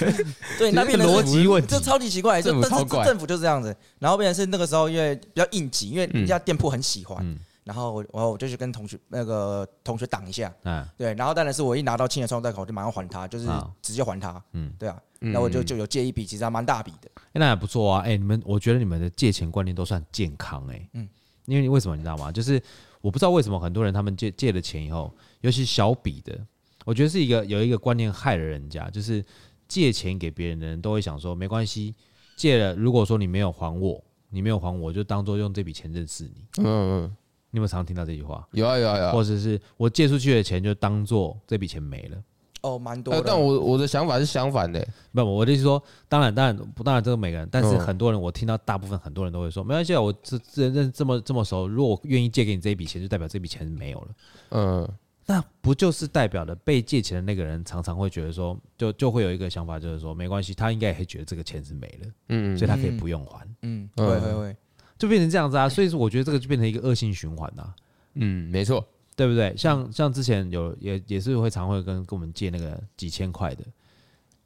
[0.58, 7.24] 对那边的逻辑问题，这超级奇怪，就政府政府就是这样子，然后变成是那个时候因为比较应急，因为人家店铺很喜欢。
[7.70, 13.46] 然后我我就去跟同学那个同学挡一下，嗯，对，然后当然是我一拿到青年创业贷款，我就马上还他，就是
[13.80, 21.08] 直接还他，嗯，对啊，那我就就有借一笔，其实还蛮大笔的，那也不错啊，哎，你们我觉得你们的借钱观念都算健康，哎，嗯，
[21.46, 22.32] 因为你为什么你知道吗？
[22.32, 22.60] 就是
[23.00, 26.36] 我不知道为什么很多人他们借借了钱以后，尤其小笔的，
[26.84, 29.24] 我觉得是一个有一个观念害了人家，就是
[29.68, 31.94] 借钱给别人的人都会想说没关系，
[32.36, 36.64] 借了如果说你没有还我，你没有还我就当做用这笔钱认识你，嗯
[37.04, 37.16] 嗯。
[37.50, 38.46] 你有没有常听到这句话？
[38.52, 42.16] 有啊有啊有啊，或者是我借出去的钱就当做这笔钱没了。
[42.62, 43.22] 哦，蛮多的。
[43.24, 44.86] 但我我的想法是相反的。
[45.12, 54.08] 不，我的意思说，当然当然不当然这个每个人，但是很多人我听到大部分很多人都会说，没关系啊，我这这认这么这么熟，如果我愿意借给你这一笔钱，就代表这笔钱是没有了。
[54.50, 54.88] 嗯，
[55.24, 63.48] 那不就是代表了被借钱的那个人常常会觉得说，就就会有一个想法，就是说没关系，他应该也会觉得这个钱是没了，嗯，所以他可以不用还。
[63.62, 64.56] 嗯，会会会。
[65.00, 67.74] 就变成这样子啊，所以说我觉得这个就变成一个恶性循环呐。
[68.14, 68.86] 嗯，没错，
[69.16, 69.56] 对不对？
[69.56, 73.64] 像像之前有也也是会常会跟跟我们借那个几千块的，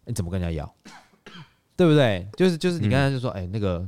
[0.05, 0.75] 你怎么跟人家要？
[1.77, 2.25] 对不对？
[2.37, 3.85] 就是就是你刚才就说，哎、嗯欸，那个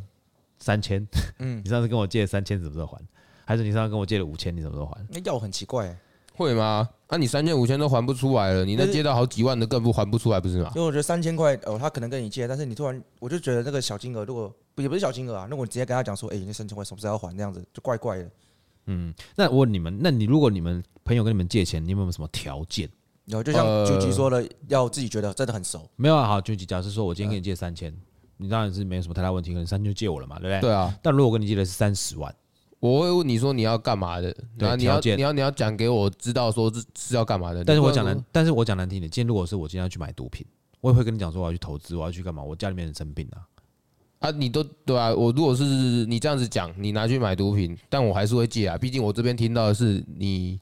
[0.58, 1.06] 三千，
[1.38, 3.00] 嗯， 你上次跟我借了三千，什么时候还？
[3.44, 5.00] 还是你上次跟我借了五千，你什么时候还？
[5.12, 5.96] 那要很奇怪、欸，
[6.34, 6.88] 会吗？
[7.08, 10.72] 那、啊、你三千五千都还不出来了，你那借到好几万的更不还不出来，不是吗？
[10.74, 17.34] 因为我觉得三千块哦，他可能跟你借，但是你突然我就觉得那个小金额，如果也不是小金额啊，那我直接跟他讲说，哎、欸，那三千块什么时候要还？
[17.36, 18.30] 这样子就怪怪的。
[18.86, 22.88] 嗯，那我问你们，那你如果你们朋友跟你们借钱，你有没有什么条件？
[23.24, 25.88] 有，就像九吉说的，呃、要自己觉得真的很熟。
[25.96, 27.98] 没有啊，好，九吉假设说我今天跟你借三千、嗯，
[28.36, 30.60] 你当然是没有什么太大问题，可能三千就借我了嘛，对不对？
[30.60, 30.96] 对啊。
[31.02, 32.34] 但如果我跟你借的是三十万。
[32.78, 34.36] 我会问你说你要干嘛的？
[34.58, 37.64] 然后你要你要你要讲给我知道说是是要干嘛的。
[37.64, 40.46] 但是我讲难，但是我讲难听点，今天如果是我今天要去买毒品，
[40.82, 42.42] 我也会跟你讲说我要去投资，我要去干嘛？
[42.42, 43.38] 我家里面人生病了
[44.18, 45.14] 啊，你都对啊。
[45.14, 45.64] 我如果是
[46.06, 48.76] 你这样子讲，你拿去买毒品，但我还是会借啊。
[48.78, 50.58] 毕竟我这边听到的是你，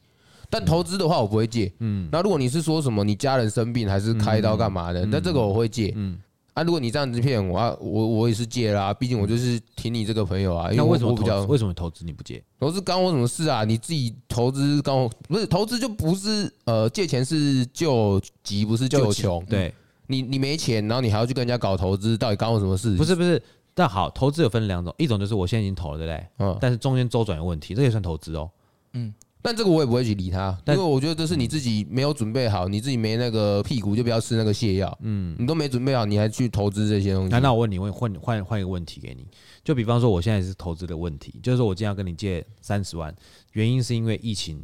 [0.50, 1.72] 但投资的话我不会借。
[1.78, 2.08] 嗯。
[2.10, 5.92] 那如果你是说什么你家人生病还是开刀干嘛的，那这个我会借。
[5.96, 6.18] 嗯。
[6.54, 10.70] 啊，如果你这样子骗我啊，我我也是借啦、啊，毕竟我就是挺你这个朋友啊。
[10.70, 12.40] 因为为什么我比较为什么投资你不借？
[12.60, 13.64] 投资干我什么事啊？
[13.64, 19.44] 你自己投资干我不是投资就不是呃借钱是救急不是救穷。
[19.46, 19.74] 对，
[20.06, 22.96] 你你没钱，然后你还要去跟人家搞投资，到底干我什么事？
[22.96, 23.42] 不是不是，
[23.74, 26.26] 但好，投资有分两种，一种就是我现在已经投了，对不对？
[26.38, 26.58] 嗯。
[26.60, 28.50] 但是中间周转有问题，这也算投资哦。
[28.92, 29.12] 嗯。
[29.46, 34.98] 但这个我也不会去理他，因为我觉得这是你自己没有准备好，你自己没那个屁股就不要吃那个泻药。
[35.02, 37.38] 嗯，你都没准备好，你还去投资这些东西？
[37.40, 39.26] 那我问你，问换换换一个问题给你，
[39.62, 43.14] 就比方说我现在是投资的问题，就是说我今天要跟你借三十万，
[43.52, 44.58] 原因是因为疫情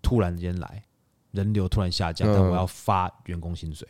[0.00, 0.82] 突然间来，
[1.32, 3.86] 人流突然下降，但我要发员工薪水，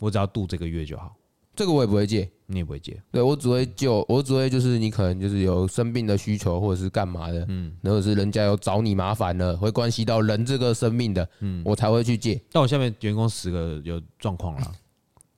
[0.00, 1.14] 我只要度这个月就好。
[1.54, 12.40] 这个我也不会借，你也不会借，对，我只会就，我只会就是你可能就是有生病的需求或者是干嘛的，嗯，或者是人家有找你麻烦了，会关系到人这个生命的，嗯，我才会去借。
[12.50, 14.72] 但我下面员工十个有状况了，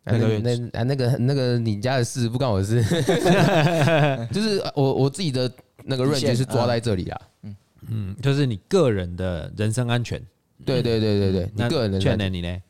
[0.05, 2.83] 那个那啊那个那个你家的事不关我的事，
[4.33, 5.51] 就是我我自己的
[5.85, 7.57] 那个 range 是抓在这里啊，嗯。
[7.89, 10.25] 嗯，就是你个人的人身安全，
[10.65, 12.63] 对对对对对，你个人的安全，你呢？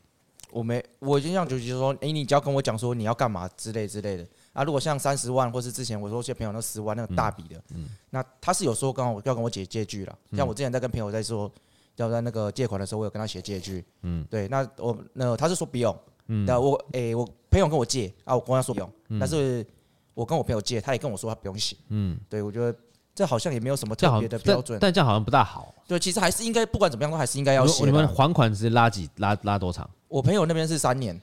[0.53, 4.63] 我没，我已经像九吉说，哎，你只要跟我讲说你要干嘛之类之类的啊。
[4.63, 10.19] 如果像三十万，或是之前我说些朋友那十万那个大笔的，嗯，那他是有说刚好要跟我写借据了。
[10.37, 11.51] 像我之前在跟朋友在说
[11.97, 14.47] 要在那个借款的时候，我有跟他写借据，嗯，对。
[14.49, 15.97] 那我那他是说不用，
[16.29, 19.67] 嗯，那我哎，我朋友跟我借啊，我跟他说不用，但是
[20.15, 22.77] 我跟我朋友借，他也跟我说他不用写，嗯，对，我觉得
[23.15, 25.75] 这好像也没有什么特别的标准，但这样好像不大好。
[25.89, 27.85] 对，其实还是应该不管怎么样都还是应该要写。
[27.85, 29.89] 你们还款是拉几拉拉多长？
[30.13, 31.19] 我朋友那边是三年，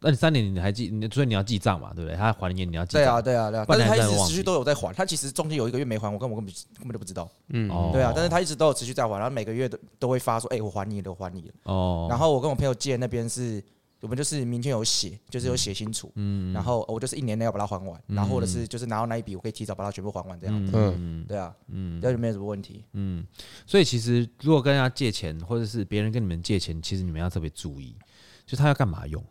[0.00, 0.90] 那你三年你还记？
[1.12, 2.16] 所以你要记账嘛，对不对？
[2.16, 3.02] 他还你，你要记账。
[3.02, 3.64] 对啊，对啊，对啊。
[3.68, 7.30] 但是他一直持续都有在还，他其实中间有一个月没还，我根本根本根本就不知道。
[7.50, 8.12] 嗯，对啊。
[8.12, 12.08] 但是他一直都有持续在还，然后每个月都都会发说：“哎，我还你了，我还你了。”哦。
[12.10, 13.62] 然后我跟我朋友借那边是，
[14.00, 16.10] 我们就是明天有写，就是有写清楚。
[16.16, 16.52] 嗯。
[16.52, 20.72] 然后我就是一年内要把它还完，然后或者是就是拿到那一笔，我可以提早把它全部还完这样子。
[20.74, 21.24] 嗯。
[21.26, 21.54] 对啊。
[21.68, 22.00] 嗯。
[22.02, 22.84] 那就没有什么问题。
[22.92, 23.24] 嗯。
[23.64, 27.96] 所以其实如果跟人家借钱，或者是别人跟你们借钱，其实你们要特别注意。
[28.46, 29.24] 就他要干嘛用？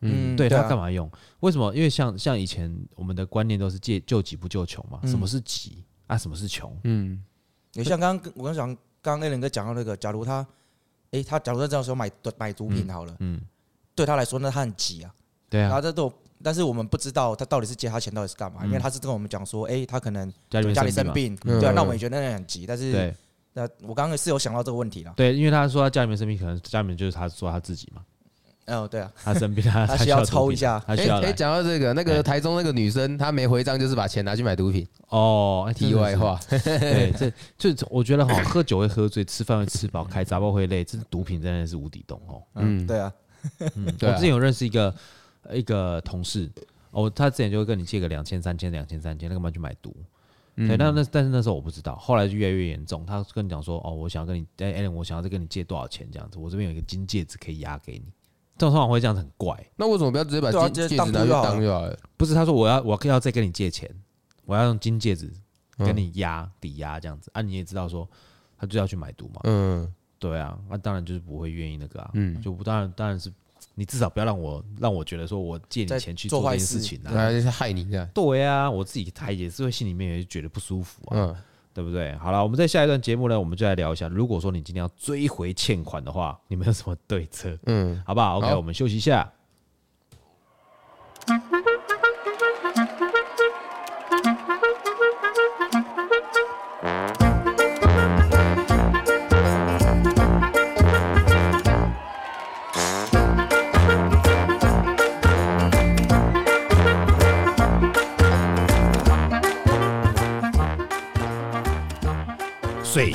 [0.00, 1.10] 嗯，对，他要干嘛用？
[1.40, 1.74] 为什么？
[1.74, 5.00] 因为像像以前我们的观念都是借救急不救穷嘛。
[5.06, 6.16] 什么是急啊？
[6.18, 6.78] 什么是穷？
[6.84, 7.24] 嗯，
[7.72, 8.68] 也像刚刚我跟你讲，
[9.00, 10.46] 刚刚 A 伦哥讲到那个，假如他，
[11.12, 13.40] 诶，他假如在这样说买买毒品好了，嗯，
[13.94, 15.14] 对他来说那他很急啊，
[15.48, 23.14] 对啊，然后这都，但是我们不知道他到底是借他钱到底是干嘛，因为他是跟我们讲说，哎，他可能家里生病，对啊，那我们也觉得那很急，但是
[23.54, 28.04] 那我刚刚是有想到这个问题了，对，因为他说他家里面生病，可能家里面就是他说他自己嘛。
[28.66, 30.82] 哦，对啊，他生病，他 他需要抽一下。
[30.86, 34.86] 哎哎，讲到这个，那个台中那个女生，她没回账，就是把钱拿去买毒品。
[35.08, 37.12] 哦，题外话，对，
[37.56, 42.42] 这就我觉得哈，喝酒会喝醉，吃饭会吃饱，开杂包会累，这毒品真的是无底洞哦。
[42.54, 43.12] 嗯，对啊。
[43.76, 44.94] 嗯， 我之前有认识一个
[45.52, 46.50] 一个同事，
[46.90, 49.94] 哦，他之前就会跟你借个两千、三千、两千、三千，那干嘛去买毒？
[50.56, 53.06] 对，那那但是那时候我不知道，后来就越来越严重。
[53.06, 58.06] 他跟你讲说，哦，我想要跟你，哎哎，我想要再跟你借多少钱这样子，我这边有一个金戒指可以押给你。
[58.58, 61.98] 这种说法会这样子很怪，那为什么不要直接把金戒指拿去当就好了？
[62.16, 63.90] 不是，他说我要我要再跟你借钱，
[64.44, 65.30] 我要用金戒指
[65.76, 67.30] 跟你押抵押这样子。
[67.34, 67.42] 啊。
[67.42, 68.08] 你也知道说
[68.58, 73.30] 他就要去买毒嘛，嗯，对啊，那当然就是不会愿意那个啊，嗯，就不当然当然是
[73.74, 76.80] 你至少不要让我让我觉得说我借你钱去做这件事。
[76.80, 77.12] 情啊，
[77.50, 81.36] 害你这样，对啊，我自己他也是会心里面也觉得不舒服啊，嗯，
[81.76, 82.16] 对不对？
[82.16, 87.54] 好了，我们在下一段节目呢，我们就来聊一下，如果说你今天要追回欠款的话，你们有什么对策？
[87.66, 89.30] 嗯，好不好？OK，好，我们休息一下。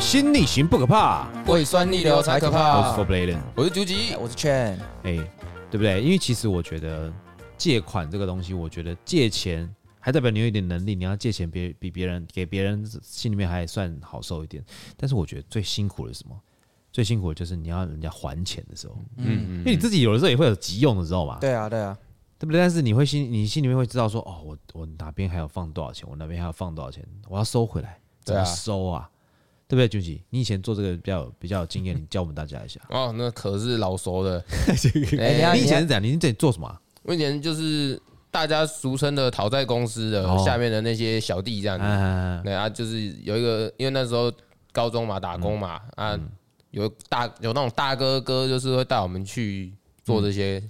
[0.01, 2.79] 心逆行不可怕，胃酸逆流才可怕。
[2.79, 4.77] 我是 Forbladden，我是九吉，我是 Chen。
[5.03, 5.15] 哎，
[5.69, 6.01] 对不对？
[6.01, 7.13] 因为其实我觉得
[7.55, 14.61] 借款这个东西，我觉得借钱还代表你有一点能力，你要借钱别比别人给别人心里面还算好受一点。
[14.97, 16.35] 但是我觉得最辛苦的是什么？
[16.91, 21.37] 最辛苦的就是你要人家还钱的时候，嗯，嗯，因为你自己有的时候也会有急用的时候嘛。
[21.39, 21.95] 对啊，对啊。
[22.39, 22.59] 对不对？
[22.59, 29.07] 但是你会心，你心里面会知道说，哦，我我哪边还要放多少钱，我哪边还要放多少钱，我要收回来，怎么收啊？
[29.71, 30.21] 对不对，俊吉？
[30.31, 32.77] 你以前做这个比较比较有经验，你教我们大家一下。
[32.91, 34.43] 哦，那可是老熟的。
[35.55, 36.03] 你以前是怎样？
[36.03, 36.77] 你在做什么？
[37.03, 37.97] 我以前就是
[38.29, 42.43] 大家俗称的讨债公司的下面的那些小弟这样子。
[42.43, 44.29] 对啊，就是有一个，因为那时候
[44.73, 46.19] 高中嘛，打工嘛，啊，
[46.71, 50.61] 有大有那种大哥哥，就是会带我们去做这些，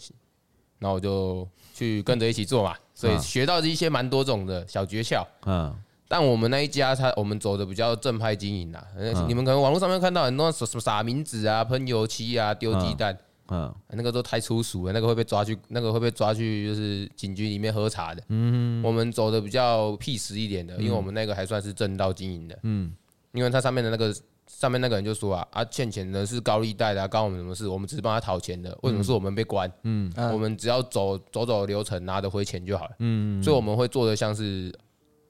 [0.78, 1.48] 然后我就。
[1.74, 5.26] 去跟着一起做嘛，所以学到一些蛮多种的小诀窍。
[5.48, 5.74] 嗯，
[6.12, 8.86] 但我们那一家，他我们走的比较正派经营啦。
[9.30, 18.22] 你们可能网络上面看到很多什么撒名纸啊、喷油漆啊、丢鸡蛋，嗯，那个都太粗俗了，那个会被抓去，那个会被抓去就是警局里面喝茶的。
[18.28, 22.60] 嗯，我们走的比较屁实一点的，因为我们那个还算是正道经营的。
[22.64, 22.94] 嗯，
[23.32, 24.14] 因为它上面的那个。
[24.48, 27.70] 上面那个人就说啊啊，欠钱的是高利贷的，关我们什么事？
[27.70, 29.72] 我们只是帮他讨钱的，为什么是我们被关？
[29.84, 32.92] 嗯，我们只要走走走流程，拿得回钱就好了。
[33.00, 34.70] 嗯，所以我们会做的像是，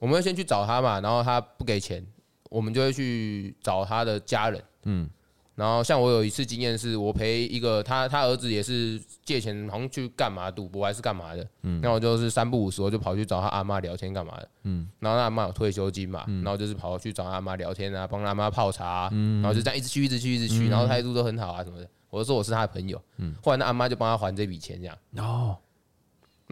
[0.02, 2.04] 我们会先去找他嘛，然后他不给钱，
[2.50, 4.60] 我们就会去找他的家人。
[4.82, 5.08] 嗯。
[5.54, 25.56] 然后像我有一次经验是，我陪一个他他儿子也是借钱，好像去干嘛赌博还是干嘛的，嗯，然后我就是三不五时我就跑去找他阿妈聊天干嘛的，嗯，然后他阿妈有退休金嘛，然后就是跑去找他阿妈聊天啊，帮他阿妈泡茶，嗯，然后就这样一直去一直去一直去，然后态度都很好啊什么的，我就说我是他的朋友，嗯，后来那阿妈就帮他还这笔钱这样，哦，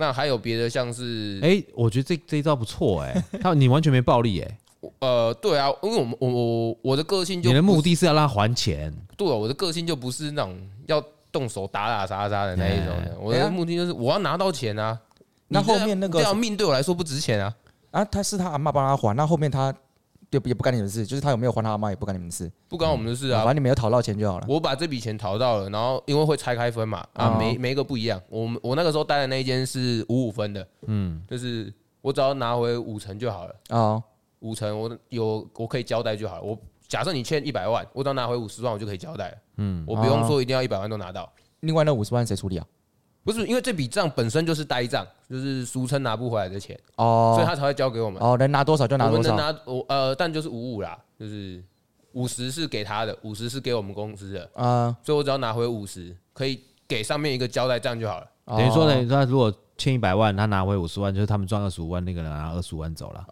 [0.00, 4.58] 那还有别的像是，哎，我觉得这这一招不错哎， 他你完全没暴力哎。
[5.00, 14.98] 呃，对啊，因为我们我我我的个性就，你的目的是要让他还钱，对啊，我的个性就不是那种要动手打打杀杀的那一种的，我的目的就是我要拿到钱啊。
[15.48, 17.54] 那后面那个命对我来说不值钱啊。
[17.90, 19.74] 啊，他是他阿妈帮他还，那后面他
[20.30, 23.38] 就也不干你们的事，就是他有没有还他阿妈也不干你们的事，不关我们的事啊。
[23.38, 24.46] 反正你没有讨到钱就好了。
[24.48, 28.20] 我把这笔钱讨到了，然后因为会拆开分嘛，啊，每每一个不一样。
[28.28, 34.02] 我们我那个时候待的那一间是五五分的，嗯，就是我只要拿回五成就好了啊。
[34.40, 36.42] 五成，我有我可以交代就好了。
[36.42, 36.56] 我
[36.88, 39.36] 假设你欠一百万，我只要拿回五十万，我就可以交代了。
[39.56, 41.30] 嗯，我不用说一定要一百万都拿到。
[41.60, 42.66] 另外那五十万谁处理啊？
[43.32, 48.22] 不是，因为这笔账本身就是呆账，就是俗称拿不回来的钱哦，所以他才会交给我们。
[48.22, 49.30] 哦，能拿多少就拿多少。
[49.32, 51.62] 我们能拿我呃，但就是五五啦，就是
[52.12, 54.96] 五十是给他的，五十是给我们公司的啊。
[55.02, 58.26] 所以我只要拿回五十，可以给上面一个交代账就好了。
[58.46, 63.24] 等于说呢，他如果欠一百万，他拿回五十万，就是他们赚二十五万，那个人拿二十五万走了。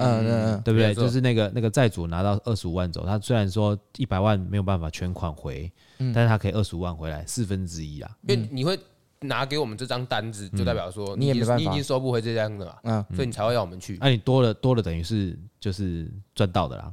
[0.00, 0.94] 嗯嗯嗯，对不对？
[0.94, 8.08] 就是那个那个债主拿到二十五万走，他虽然说一百万没有办法全款回，但是他可以二十五万回来四分之一啊。
[8.28, 8.78] 因为你会
[9.20, 13.98] 拿给我们这张单子，就代表说你也没办法，你已经收不回这张的嘛，嗯，所以你才会要我们去。
[14.00, 16.92] 那你多了多了，等于是就是赚到的啦。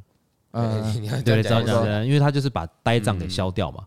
[0.52, 0.82] 嗯，
[1.24, 3.86] 对，这样因为他就是把呆账给消掉嘛，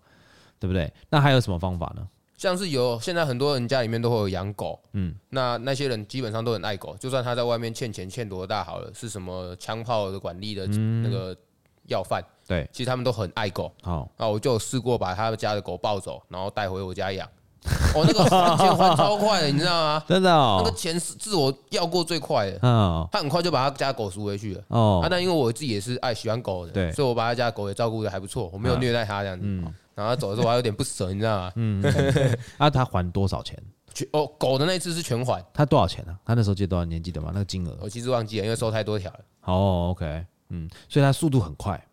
[0.58, 0.92] 对不对？
[1.08, 2.06] 那还有什么方法呢？
[2.36, 11.36] 像是有现在很多人家里面都会有养狗，嗯，那那些人基本上都很爱狗，就算他在外面欠钱欠多大好了，是什么枪炮的管理的那个
[11.88, 13.72] 要犯，对，其实他们都很爱狗。
[13.82, 17.28] 好，那我就有试过把他们家的狗抱走，然后带回我家养。
[17.94, 20.02] 哦，那个钱还超快的，你知道吗？
[20.08, 22.58] 真的哦，那个钱是是我要过最快的。
[22.62, 24.62] 嗯，他很快就把他家狗赎回去了。
[24.68, 29.44] 哦，啊，但因为我自己也是爱喜欢狗的，对，所以我把他家狗也照顾的还不错，我没有虐待他这样子。
[29.46, 29.62] 嗯。
[29.94, 31.52] 然后他走的时候我还有点不舍，你知道吗？
[31.56, 31.82] 嗯，
[32.56, 33.60] 那 他还多少钱？
[34.12, 35.44] 哦，狗的那一次是全还。
[35.52, 36.16] 他多少钱呢？
[36.24, 37.02] 他那时候借多少年？
[37.02, 37.30] 记得吗？
[37.32, 37.76] 那个金额？
[37.80, 39.18] 我其实忘记了，因为收太多条了。
[39.46, 41.84] 哦，OK，嗯，所以他速度很快，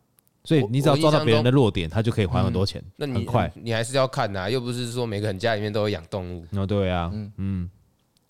[0.46, 2.82] 所以你只要抓到别人的弱点，他就可以还很多钱。
[2.96, 6.46] 那你很快，你还是要看呐，又不是说每个人家里面都有养动物。
[6.52, 7.70] 哦，对啊，嗯嗯，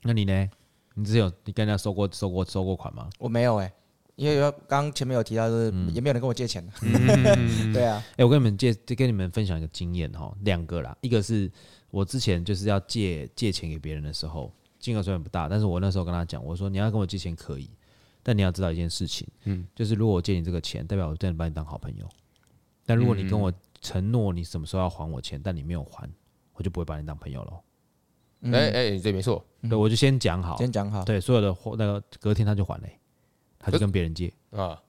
[0.02, 0.50] 那你呢？
[0.96, 3.10] 你之前有你跟人家收过收过收过款吗？
[3.20, 3.72] 我没有哎。
[4.16, 6.72] 因为刚刚前面有提到，就是也没有人跟我借钱的。
[7.74, 10.96] 对啊，哎，我跟你们借，跟你们分享一个经验哈，两个啦。
[11.02, 11.52] 一个是
[11.92, 14.50] 我之前就是要借借钱给别人的时候，
[14.80, 17.70] 金额虽然不大，但是我那时候跟他讲，我说你要跟我借钱可以，
[18.28, 22.10] 但你要知道一件事情，嗯，就是如果我借你这个钱，代表我真的把你当好朋友。
[22.84, 26.10] 但如果你跟我承诺你什么时候要还我钱，但你没有还，
[26.54, 27.62] 我就不会把你当朋友了。
[28.52, 32.88] 哎哎，对，没错，对，我就先讲好，先讲好，对，所有的那个隔天他就还了。
[33.60, 34.34] 他就跟别人借。
[34.50, 34.82] 啊，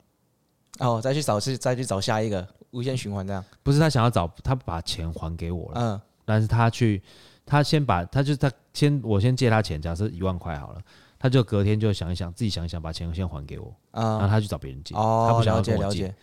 [0.79, 3.43] 哦，再去找是再去找下一个无限循环这样。
[3.61, 7.01] 不是他想要找他把钱还给我了，嗯，但是他去
[7.45, 10.81] 他先把他就是他先我先借他钱，假设一万块好了，
[11.19, 16.13] 他就隔天就想一想自己想一想把钱先还给我，啊，然后他去找别人借，哦，他不想要跟我借，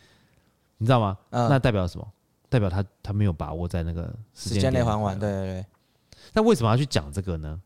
[0.78, 1.16] 你知道吗？
[1.30, 2.06] 那代表什么？
[2.48, 5.18] 代表他他没有把握在那个时间内还完。
[5.18, 5.66] 对对对。
[6.32, 7.60] 那为什么要去讲这个呢？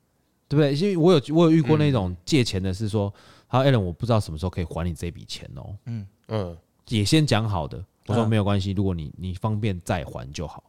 [0.48, 0.74] 对不对？
[0.74, 3.12] 因为我有我有遇过那种借钱的，是说，
[3.46, 5.76] 好，Allen，我不知道什么时候可以还你这笔钱哦。
[5.84, 6.56] 嗯嗯，
[6.88, 10.64] 也先讲好的，我说没有关系，如果你你方便再还就好，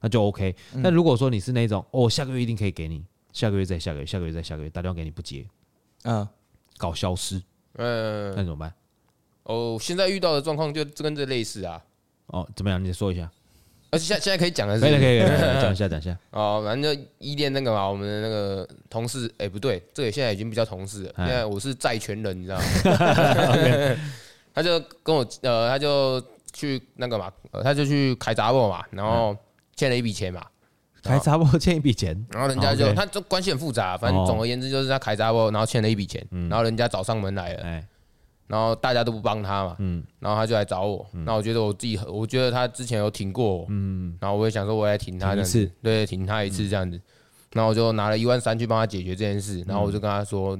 [0.00, 0.54] 那就 OK。
[0.80, 5.44] 但如果说你是那种，哦，下个月一定可以给你，下个月再下个月，下个月再下个月，打电话给你不接，
[6.04, 6.26] 嗯，
[6.76, 7.40] 搞消失，
[7.74, 8.72] 嗯，那怎么办？
[9.44, 11.82] 哦，现在遇到的状况就跟这类似啊。
[12.26, 12.82] 哦，怎么样？
[12.82, 13.30] 你说一下。
[13.92, 15.18] 而且现现在可以讲的是，可以可以
[15.60, 16.16] 讲一下，讲一下。
[16.30, 22.64] 哦，反正就依恋那个嘛，我们的那个同事，哎，不对，这个现在已经不叫同事了，现在我是债权人，你知道吗？
[24.54, 26.22] 他就跟我，呃，他就
[26.52, 27.32] 去那个嘛，
[27.64, 29.36] 他就去开杂货嘛，然后
[29.74, 30.46] 欠了一笔钱嘛，
[31.10, 37.82] 开闸货欠一笔钱，然后人家就，他这关系很复杂，反正总而言之就是他开闸货，然后欠了一笔钱，然后人家找上门来了。
[38.46, 47.00] 然后大家都不帮他嘛，嗯，然后他就来找我，那我觉得我自己，我觉得他之前有挺过我，嗯，然后我也想说我来挺他一次，对，挺他一次这样子，
[47.52, 50.58] 然后我就拿了一万三去帮他解决这件事，然后我就跟他说，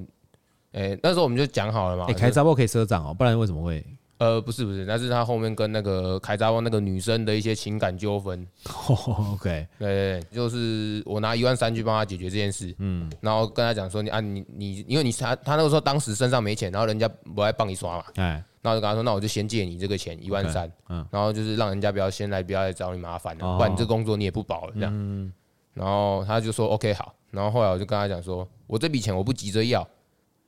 [0.70, 3.84] 哎，那时候我们就讲好了嘛，哎，开闸货可以赊账哦，不然为什么会？
[4.20, 8.46] 呃，不是不是，那是他后面跟那个凯扎旺那个女生的一些情感纠纷。
[9.32, 25.32] OK， 对，对，对，就是我拿一万三去帮他解决这件事，嗯，然后跟他讲说，你啊，你你，因为你他他那个时候当时身上没钱，然后人家不爱帮你刷嘛，哎，然后就跟他说，那我就先借你这个钱一万三，嗯，然后就是让人家不要先来不要来找你麻烦了，不然你这工作你也不保了这样，嗯，
[25.72, 29.88] 然后他就说 OK 好，然后后来我就跟他讲说，我这笔钱我不急着要。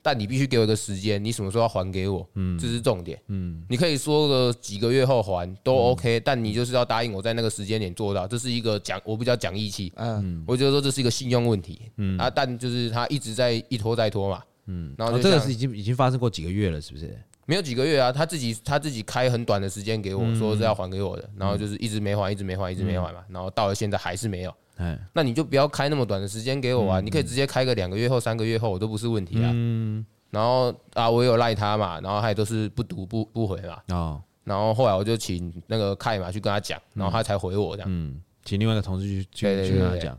[0.03, 2.29] 但你必须给我一个时间，你什么时候要还给我？
[2.35, 3.19] 嗯，这是重点。
[3.29, 9.93] 嗯，你可以说个几个月后还都 OK，但你就是要答应我在那个时间点做到，这是一个讲我比较讲义气。
[9.97, 11.91] 嗯，我觉得说这是一个信用问题。
[11.99, 14.43] 嗯啊，但就是他一直在一拖再拖嘛。
[14.67, 17.17] 嗯，然后这个是已经已经发生过几个月了，是不是？
[17.45, 24.55] 没有几个月啊，他自己他自己开很短的时间给我说是要还给我的，然后就是一直没还，一直没还，一直没还嘛，然后到了现在还是没有。
[24.77, 29.51] 哎，那你就不要开那么短的时间给我啊，你可以直接开个两个月后、三个月后，我都不是问题啊。
[29.53, 30.05] 嗯。
[30.31, 33.79] 然后啊，我有赖他嘛，然后他也都是不读不不回嘛。
[33.89, 34.23] 哦。
[34.45, 37.89] 然后后来我就请那个凯嘛去跟他讲，然后他才回我这样。
[37.91, 38.21] 嗯。
[38.45, 40.19] 请另外一个同事去去去跟他讲，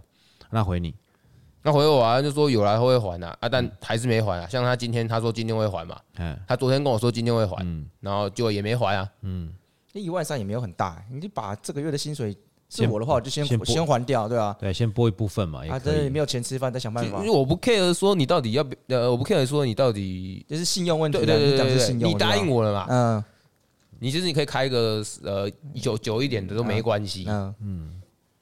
[0.49, 0.95] 那回你，
[1.61, 4.47] 那回我啊，就说有来会还呐，啊，但还是没还啊。
[4.47, 9.53] 像他今天他说今天会还嘛，嗯，他昨天跟我说今天会还，嗯，然后就也没还啊，嗯，
[9.91, 12.37] 那一万三也没有很大，你就把这个月的薪水。
[12.75, 14.55] 是我的话，我就先先先还掉，对吧？
[14.59, 15.61] 对，先拨一部分嘛。
[15.69, 17.19] 啊，对，没有钱吃饭，再想办法。
[17.19, 21.17] 因为我不 care 说你到底要不呃，我不 care 说你到底就是信用问题。
[21.19, 22.87] 对对对对，你答应我了嘛？
[22.89, 23.23] 嗯。
[23.99, 27.25] 你其实你可以开个呃久久一点的都没关系。
[27.27, 28.01] 嗯嗯。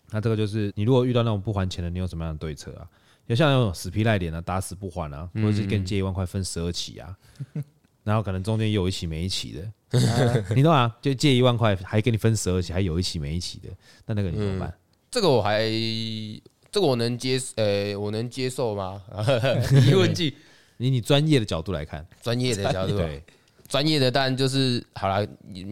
[0.09, 2.88] 那这个就是你如果遇到那种不还钱的，你有什么样的对策啊？
[3.27, 7.15] 就像那种死皮赖脸的，打死不还啊，或者是跟你借一万块分十二期啊，
[8.03, 9.71] 然后可能中间有一期没一期的。
[10.55, 10.95] 你懂啊？
[11.01, 13.69] 就借一万块，还给你分十二期，还有一期没一期的，
[14.05, 14.73] 那那个你怎么办？
[15.09, 15.69] 这个我还，
[16.71, 19.01] 这个我能接，呃，我能接受吗？
[19.85, 20.33] 疑问句，
[20.77, 23.21] 以你专业的角度来看，专业的角度，对，
[23.67, 25.27] 专业的当然就是好了，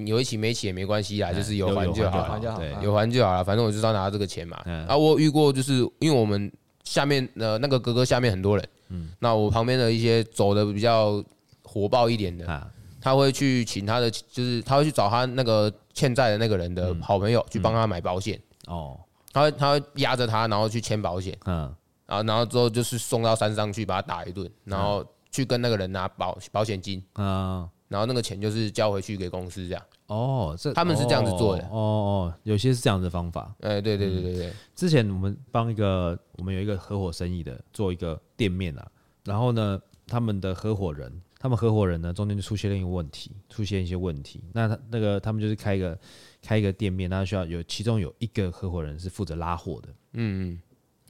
[0.05, 4.57] 有一期没一期也没关系啦，就是有还就好了，对，有还就好了，反正我就是要拿到这个钱嘛。
[4.87, 6.51] 啊，我遇过就是因为我们
[6.83, 11.23] 下面呃那个哥哥下面很多人，嗯，那我旁边的一些走的比较
[11.63, 12.71] 火爆一点的。
[13.01, 18.99] 他会去请他的，就是他会去找他那个欠债的那个人的好朋友去帮他买保险哦。
[19.31, 21.73] 他会他会压着他，然后去签保险，嗯，
[22.07, 29.83] 然后然后之后就是送到山上去把他打一顿，然后去跟那个人拿保保险金，嗯，然后那个钱就是交回去给公司这样。
[30.07, 31.63] 哦，这他们是这样子做的。
[31.65, 33.53] 哦哦，有些是这样的方法。
[33.59, 34.53] 哎，对对对对对。
[34.73, 38.87] 之前我们帮一个我们有一个合伙生意的做一个店面啊，
[39.25, 41.21] 然后呢，他们的合伙人。
[41.41, 44.43] 他们合伙人呢，中间就出现了一个问题，出现一些问题。
[44.51, 45.97] 那他那个他们就是开一个
[46.41, 50.59] 开一个店面，那需要有其中有一个合伙人是负责拉货的，嗯嗯，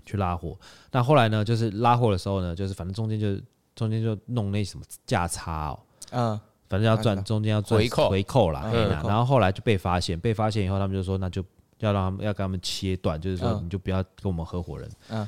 [0.05, 0.55] 去拉货。
[0.91, 3.41] 那后来呢，就是拉货的时候呢，就是反正中间就
[3.75, 5.79] 中间就弄那什么价差哦，
[6.11, 8.71] 嗯，反正要赚中间要赚回扣回扣啦。
[9.03, 11.43] 然后后来就被发现，被发现以后，他们就说那就
[11.79, 15.27] 要让他们要跟他们切断，就是说你就不要跟我们合伙人，嗯。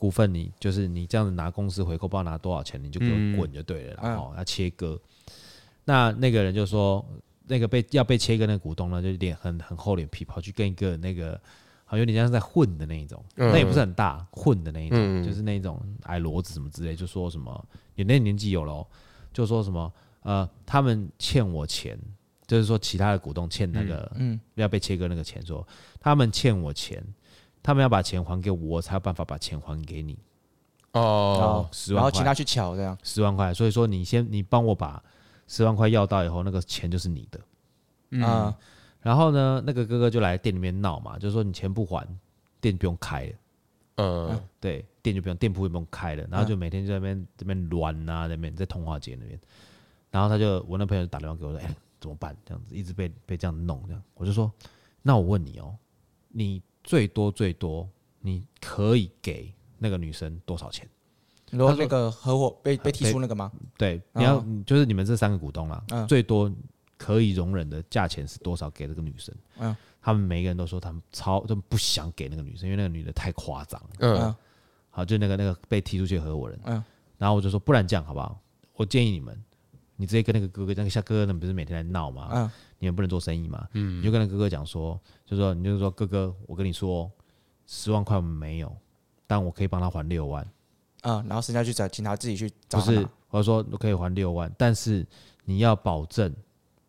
[0.00, 4.00] 股份你就是你这样子拿公司回扣，不知道拿多少钱，你就给我滚就对了。
[4.02, 4.98] 然后要切割，
[5.84, 7.04] 那那个人就说，
[7.46, 11.38] 那个被要被切割那个股东呢，就脸很很厚脸皮，跑去跟一个那个
[11.84, 17.62] 好像有点像是在混的那一种，那也不是很大混的那一种，就是那种矮骡子什么之类，就说什么
[17.94, 18.86] 你那年纪有了，
[19.34, 19.92] 就说什么
[20.22, 21.98] 呃，他们欠我钱，
[22.46, 25.66] 就是说其他的股东欠那个嗯要被切割那个钱，说
[26.00, 27.04] 他们欠我钱。
[27.62, 30.18] 他们要把钱还给我，我才有办法把钱还给你。
[30.92, 33.54] 哦，十万，然后请他去乔这样，十万块。
[33.54, 35.02] 所以说，你先你帮我把
[35.46, 37.40] 十万块要到以后，那个钱就是你的。
[38.10, 38.52] 嗯，
[39.00, 42.04] 然后呢，那个哥哥就来店里面闹嘛，就是说你钱不还，
[42.60, 43.32] 店不用开了。
[43.96, 46.26] 嗯，对，店就不用，店铺也不用开了。
[46.30, 49.38] 然后就每天就在那边这边乱啊，那边在通化街那边。
[50.10, 52.36] 然后他就我那朋友就打电话给我说：“哎，怎么办？
[52.44, 54.50] 这样子一直被被这样弄，这样。”我就说
[55.02, 55.76] ：“那我问你哦，
[56.28, 57.88] 你最多最多
[58.20, 60.88] 你可以给那个女生多少钱？”
[61.50, 63.50] 你说那个合伙被被踢出那个吗？
[63.76, 66.52] 对，你要就是你们这三个股东啦，最多。
[67.02, 68.68] 可以容忍的价钱是多少？
[68.72, 74.36] 给这个女生，嗯，他们每个人都说他们超都不想给那个女生，因为那个女的太夸张，嗯，
[74.90, 76.84] 好，就那个那个被踢出去的合伙人，嗯，
[77.16, 78.38] 然后我就说，不然这样好不好？
[78.74, 79.34] 我建议你们，
[79.96, 82.28] 你直接跟那个哥哥，那个夏哥哥，那不是每天在闹吗？
[82.34, 82.50] 嗯，
[82.80, 87.08] 你们不能做生意嘛，嗯，你就跟他哥哥讲说，就说你就说哥哥，我跟你说，
[87.68, 88.76] 十万块我们没有，
[89.28, 90.44] 但我可以帮他还六万，
[91.02, 95.06] 嗯，然后剩下去找，请他自己去找，不是，我说我可以还六万，但是
[95.44, 96.34] 你要保证。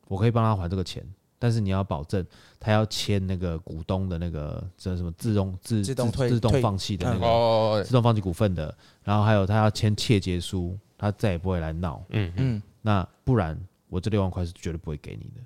[0.08, 1.02] 我可以帮他还这个钱，
[1.40, 2.26] 但是你要保证
[2.60, 12.04] 他要签那个股东的那个这什么自动自自动自动放弃的那个自动放弃股份的，然后还有他要签切结书，他再也不会来闹。
[12.10, 15.42] 嗯嗯，那不然我这六万块是绝对不会给你的。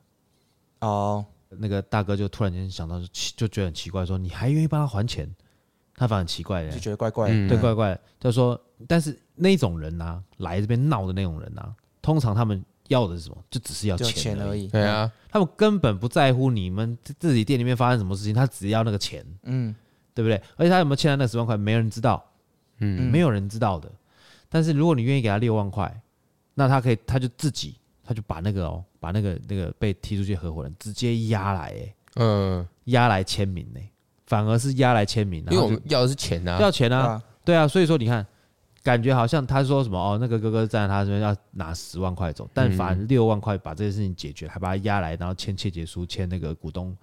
[0.86, 3.00] 哦，那个大哥就突然间想到，
[3.36, 5.34] 就觉得很奇怪，说你还愿意帮他还钱？
[5.96, 8.02] 他反而很奇怪的，就觉得怪怪的，对，怪怪的。
[8.20, 12.64] 他说，但是那种人呐，来这边闹的那种人呐，通常他们。
[12.88, 13.38] 要的是什么？
[13.50, 14.68] 就只是要钱而已。
[14.68, 19.74] 对啊，他们根本不在乎你们自己店里面发生什么事情，他只要那个钱，嗯，
[20.14, 20.40] 对不对？
[20.56, 22.24] 而且他有没有欠他那十万块，没人知道，
[22.78, 23.92] 嗯，没有人知道的。
[24.50, 26.00] 但是如果你愿意给他六万块，
[26.54, 27.76] 那他可以，他就自己，
[28.06, 33.80] 他就把那个哦，把那个那个被踢出去合伙人直接押来，哎，嗯，押来签名呢，
[34.28, 38.26] 反而是押来签名，因为我们要的是钱啊，要钱啊，对啊，所以说你看。
[38.86, 46.96] 感觉好像他说什么哦，那个哥哥站在他这边要拿十万块走，但凡六万块把这件事情解决，还把他押来，然后签切结书，签那个股东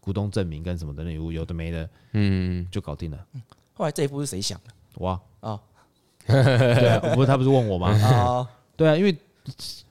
[0.00, 3.24] 股东证明跟什么的，那物有的没的，嗯，就搞定了。
[3.72, 4.72] 后来这一步是谁想的？
[4.96, 5.60] 我啊，哦、
[6.26, 7.96] 对啊，不是他不是问我吗？
[8.02, 9.16] 哦、 对啊，因为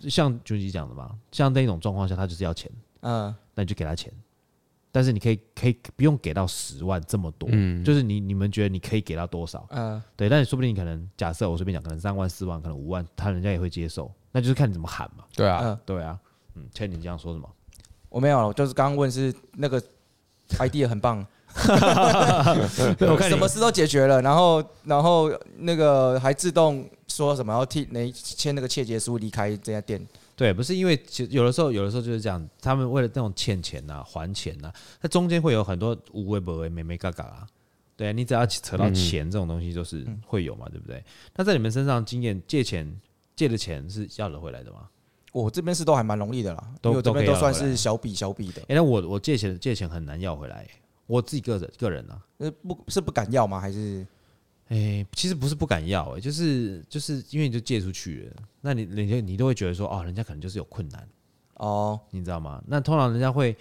[0.09, 4.11] 像俊吉讲的嘛，像那种状况下，他就是要钱，嗯，那你就给他钱。
[4.89, 9.67] 但是你可以可以不用给到十万这么多，嗯，就是你你们觉得你可以给到多少？
[9.69, 15.23] 嗯，对，但你说不定你可能假设我随便讲，可能三万四万，可能五万，他人家也会接受，那就是看你怎么喊嘛。
[15.35, 16.17] 对啊，对啊，
[16.55, 17.47] 嗯，倩你这样说什么？
[18.09, 19.79] 我没有，就是刚刚问是那个
[20.57, 21.23] idea 很棒，
[23.29, 29.99] 什么事都解决了，然后然后那个还自动说什么要替那签那个切结书离开这家店。
[30.35, 37.47] 对，不是因为其实有的时候，有的时候就是这样，他们为了那种欠钱呐、啊、还钱呐、啊，它中间会有很多无为不为、没没嘎嘎啊。
[37.95, 41.03] 对啊，你只要扯到钱这种东西，就是会有嘛，嗯、对不对？
[41.35, 43.01] 那在你们身上经验，借钱
[43.35, 44.87] 借的钱是要得回来的吗？
[45.31, 48.61] 我这边是都还蛮容易的啦，都我这边都算是小笔小笔的。
[48.67, 50.67] 哎，那我我借钱借钱很难要回来，
[51.07, 53.59] 我自己个人个人呢、啊，是不是不敢要吗？
[53.59, 54.05] 还是？
[54.69, 61.07] 哎、欸，其实不是不敢要、欸，哎，就是就是因为你就借出去了，那你人家你都会觉得说，哦，人家可能就是有困难，
[61.53, 62.61] 哦，你知道吗？
[62.67, 63.55] 那通常人家会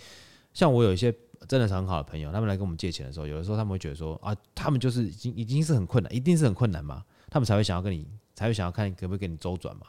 [0.52, 1.14] 像我有一些
[1.46, 8.04] 真的是很好的朋友，他们来跟我们借钱的时候，有的时候他们会觉得说，啊，他们就是已经已经是很困难，一定是很困难嘛，他们才会想要跟你，
[8.34, 9.86] 才会想要看可不可以给你周转嘛，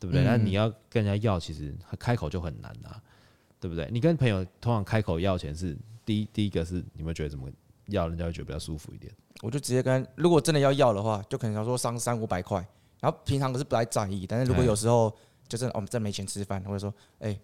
[0.00, 0.24] 对不对？
[0.24, 3.02] 那、嗯、你要跟人家要，其实开口就很难呐、啊，
[3.60, 3.88] 对不对？
[3.92, 7.48] 你跟朋友通常开口要钱是第一第一个是你们觉得怎么
[7.96, 9.12] 要，人家会觉得比较舒服一点。
[9.42, 12.58] 我就直接跟，如果真的要要的话，就可能想说三三五百块，
[13.00, 15.10] 然后平常可是不太在意，但是如果有时候
[15.48, 17.38] 就是我们真没钱吃饭，或者说，哎，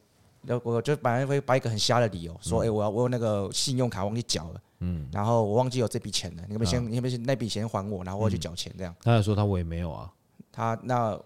[0.63, 8.95] 我就本来会摆一个很瞎的理由，说，哎，我要我有那个信用卡忘记缴了，嗯，然后我忘记有这笔钱了，你们先，你们先那笔钱还我，然后我去缴钱这样。
[9.03, 10.13] 他说他我也没有啊，
[10.53, 11.19] 他那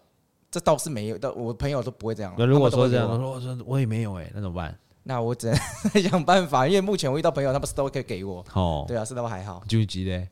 [0.50, 2.34] 这倒是没有，但我朋友都不会这样。
[2.38, 4.78] 那如果说这样，我说我说我也没有哎，那怎么办？
[5.02, 5.56] 那我只能
[6.02, 8.44] 想办法，因为目前我遇到朋友，他们是都可以给我。
[8.52, 9.62] 哦，对啊，是都还好。
[9.66, 10.28] 就急嘞。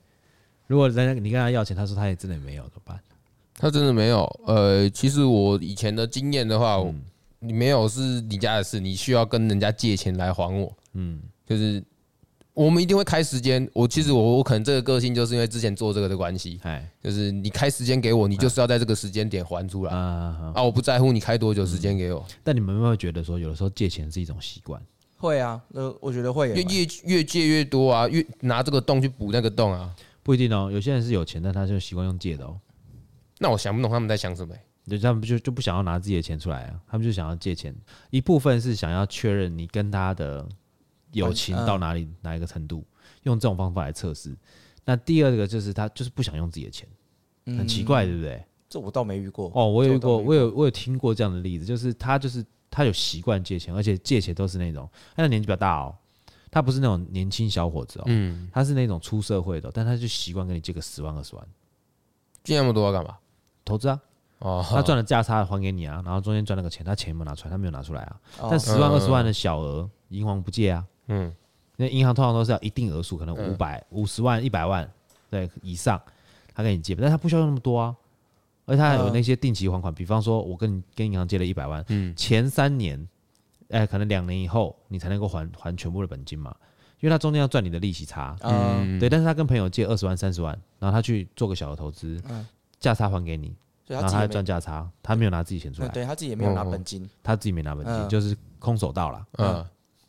[0.67, 3.01] 如果人家你跟他要钱，他说他也真的没有，怎么办？
[3.55, 4.25] 他真的没有。
[4.47, 7.03] 呃，其实我以前的经验的话，嗯、
[7.41, 10.71] 你没有是你家的事，你需要跟人家借钱来还我。
[10.93, 11.83] 嗯，就是
[12.59, 13.71] 我们一定会开时间。
[13.73, 20.53] 我其实我我可能这个个性就是因为之前做这个的关系，哎，就是你开时间给我，你就是要在这个时间点还出来啊。
[20.57, 22.27] 啊，我不在乎你开多久时间给我。
[22.43, 24.83] 但你们有没有觉得说，有的时候借钱是一种习惯？
[25.19, 26.49] 会啊，呃，我觉得会。
[26.49, 29.95] 越越越借越多啊，越拿这个洞去补那个洞啊。
[30.25, 32.59] 不一定哦，有些人是有钱，但他就习惯用借的哦。
[33.39, 34.53] 那我想不懂他们在想什么？
[34.91, 37.73] 就他们就就不想要拿自己的钱出来啊，他们就想要借钱。
[38.11, 40.45] 一部分是想要确认你跟他的
[41.13, 42.85] 友情到哪里哪一个程度，
[43.23, 44.37] 用这种方法来测试。
[44.85, 46.89] 那第二个就是他就是不想用自己的钱，
[47.47, 48.45] 很奇怪，对不对？
[48.69, 55.97] 这我倒没遇过哦，我有遇过，我有我有听过这样的例子，就是他就是他有习惯借钱，而且借钱都是那种，他的年纪比较大哦，
[56.51, 61.47] 他不是那种年轻小伙子哦，嗯，他是那种出社会的，但他就习惯跟你借个十万二十万，
[62.45, 63.17] 借那么多干嘛？
[63.65, 64.01] 投资啊，
[64.41, 67.51] 哦，他赚了价差还给你啊，然后中间赚了个钱，他钱有没有拿出来？
[67.51, 71.35] 他没有拿出来啊，但十万二十万的小额，银行不借啊，嗯，
[71.77, 74.89] 那银行通常都是要一定额数，可能五百五十万一百万
[75.29, 76.01] 对以上，
[76.55, 77.95] 他给你借，但他不需要那么多啊。
[78.67, 82.15] 而且他还有那些定期还款，比方说，我跟你跟银行借了一百万，嗯。
[82.15, 83.09] 前三年，
[83.71, 86.55] 哎，可能两年以后你才能够还还全部的本金嘛，
[87.01, 89.09] 因为他中间要赚你的利息差，嗯，对。
[89.09, 92.23] 但是他跟朋友借二十万、三十万，然后他去做个小的投资，
[92.79, 93.57] 价差还给你，
[93.87, 99.67] 然后他还赚价差，他没有拿自己钱出来，对他自己也没有拿本金，他自己没拿本金，就是空手道了，嗯，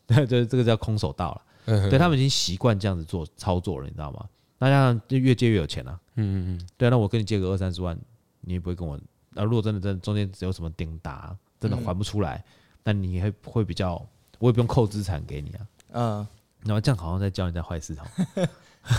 [0.10, 4.26] 对，就是这个叫空手道了，对他们已经习惯这样子做操作了，你知道吗？
[4.58, 7.98] 那这样就越借越有钱了，嗯嗯嗯，对，那我跟你借个二三十万。
[8.42, 8.98] 你也不会跟我，
[9.32, 12.42] 那如果真的真的中间只有什么顶打，真的还不出来，
[12.86, 14.02] 那、嗯、你会会比较，
[14.40, 16.28] 我也不用扣资产给你啊，嗯，
[16.64, 18.08] 然后这样好像在教你在坏市场，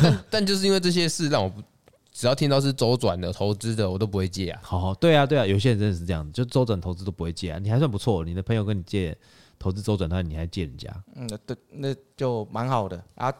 [0.02, 1.62] 但但就是因为这些事让我不，
[2.12, 4.60] 只要听到是周转的投资的，我都不会借啊。
[4.62, 7.58] 好好，对啊对啊，有些人真的是这样，就周转投资都不会借啊。
[7.58, 9.16] 你还算不错，你的朋友跟你借
[9.60, 13.32] 投资周转，那你还借人家，嗯，对，那就蛮好的啊。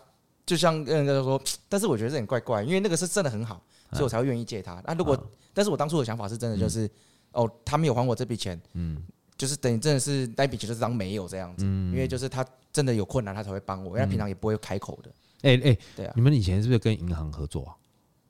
[0.45, 3.63] 就像人家说， 但是我觉得这点怪怪，因为那个是真的很好，
[3.93, 4.75] 所以我才会愿意借他。
[4.85, 5.19] 那、啊、如果
[5.55, 6.91] 但是我当初的想法是真的，就是、嗯、
[7.33, 9.03] 哦，他没有还我这笔钱，嗯，
[9.39, 15.11] 就是等于真的是那笔钱就是当没有这样子，嗯，因为就是他真的有困难，他才会帮我，因为他平常也不会开口的。
[15.43, 17.73] 哎哎，对啊，你们以前是不是跟银行合作啊？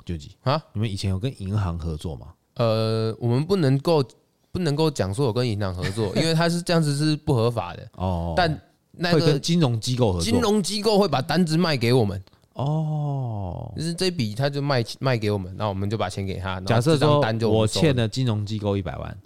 [0.04, 2.34] 究极啊，你们以前有跟银行合作吗？
[2.54, 4.04] 呃，我们不能够
[4.52, 7.88] 不能够讲说我跟银行合作， 因为他是这样子是不合法的。
[7.96, 8.34] 哦。
[8.36, 8.60] 但
[8.92, 12.22] 那个金融机构合作，金融机构会把单子卖给我们。
[12.54, 16.60] 哦，就是这笔他就卖卖给我们，那我们就把钱给他。
[16.62, 19.16] 假设说我欠了金融机构一百万，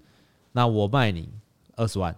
[0.53, 1.29] 那我卖你
[1.75, 2.15] 二十万，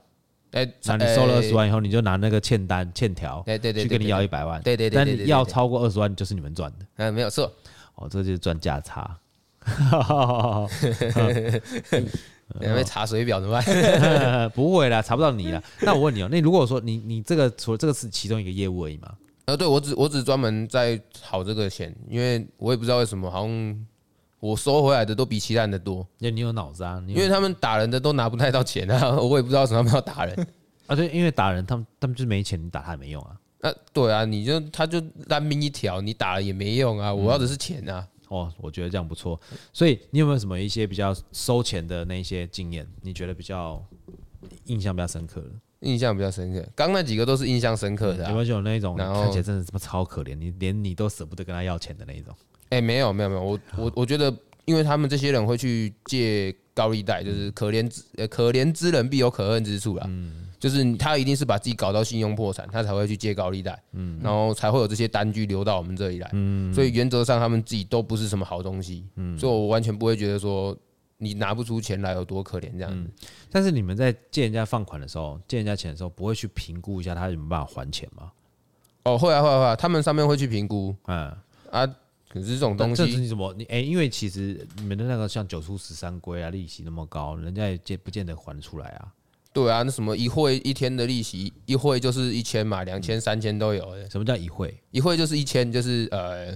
[0.50, 7.50] 哎，那你收了二十万以后，你就拿那个欠单欠条，对对对，去跟你要一百万，对对对，但你要超过二十万就是你们赚的，嗯，没有错，
[7.94, 9.16] 哦，这就是赚价差，
[12.60, 14.48] 因为查水表怎么办？
[14.54, 15.62] 不会啦，查不到你啦。
[15.82, 19.12] 那我问你哦，那如果说你你这个除了这个是其中一个业务而已嘛？
[19.46, 23.86] 呃，对我只我只专门在炒这个钱，因为我也不知道为什么，好像
[24.40, 26.06] 我收回来的都比其他人的多。
[26.18, 27.02] 那你有脑子啊？
[27.06, 30.46] 因为他们打人的都拿不太到钱啊， 我也不知道为什么他们要打人
[30.86, 30.96] 啊。
[30.96, 33.36] 对，因为打人他们他们就是没钱，你打他也没用啊。
[33.60, 37.12] 那对啊，你就他就单命一条，你打了也没用啊。
[37.12, 38.06] 我要的是钱啊。
[38.28, 39.40] 哦，我觉得这样不错。
[39.72, 42.86] 所以你有没有什么一些比较收钱的那些经验？
[43.02, 43.84] 你觉得比较
[44.64, 45.50] 印象比较深刻的？
[45.80, 48.30] 印象比较深刻，刚那几个都是印象深刻的、啊。
[48.30, 52.34] 有没有那一种看起来真的这么超可怜，你连你都舍不得跟他要钱的那一种？
[52.70, 60.04] 哎，没有没有没有，我我我觉得，因为他们这些人会去借高利贷，就是可怜之呃可怜之人必有可恨之处啦。
[60.08, 63.80] 嗯，就是他一定是把自己搞到信用破产，他才会去借高利贷。
[63.92, 66.30] 嗯，然后才会有这些单据流到我们这里来。
[66.32, 69.06] 嗯，所以原则上他们自己都不是什么好东西。
[69.14, 70.76] 嗯，所以我完全不会觉得说。
[71.18, 73.10] 你拿不出钱来有多可怜这样子、嗯？
[73.50, 78.30] 但是你们在借人家放款的时候，借人家钱的时候，不会去评估一下他有没有办法还钱吗？
[79.04, 80.94] 哦，会啊，会啊，会啊，他们上面会去评估。
[81.06, 81.34] 嗯
[81.70, 81.86] 啊，
[82.28, 83.82] 可是这种东西，这是你怎么你哎、欸？
[83.82, 89.08] 因为其实你们的那个像九出十三归啊，利息那么高，人家也借不见得还得出来啊。
[89.56, 93.82] 对啊，那什么一会一天的利息，一会就是一千嘛，两千、三千都有。
[94.10, 94.78] 什么叫一会？
[94.90, 96.54] 一会就是一千，就是呃，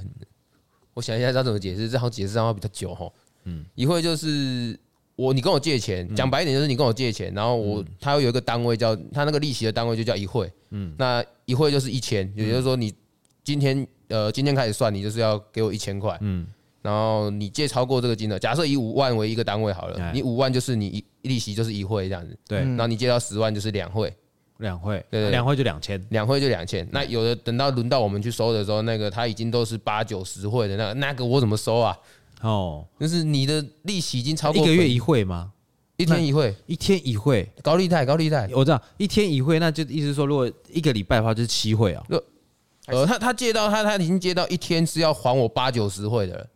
[0.93, 1.89] 我想一下，要怎么解释？
[1.89, 3.11] 这样解释这样会比较久哈。
[3.45, 4.79] 嗯，一会就是
[5.17, 12.93] 我，你跟我借钱，讲白一点就是你跟我借钱，然后我他有一个单位叫他那个利息的单位就叫一会，嗯，那一会就是一千，也就是说你
[13.43, 16.47] 今天呃今天开始算，你就是要给我一千块，嗯，
[16.83, 20.87] 然后你借超过这个金额，假设以五万为一个单位好了，你五万就是你
[21.23, 24.15] 一利息就是一会这样子，对，然后你借到十万就是两会，
[24.59, 31.97] 两会，对对，两会就两千，两会就两千，那有的等到轮到我们去收的时候，那个他已经都是八九十会的那个，那个我怎么收啊？
[32.41, 35.53] 哦，就是你的利息已经超过一个月一汇吗？
[35.99, 42.03] 一天一汇，一天一汇，高利贷，高利贷，我知道一天一汇，那就意思说，如果一个礼拜的话，就是七会啊。
[42.87, 46.47] 呃，他他借到他他已经借到一天是要还我八九十会的了，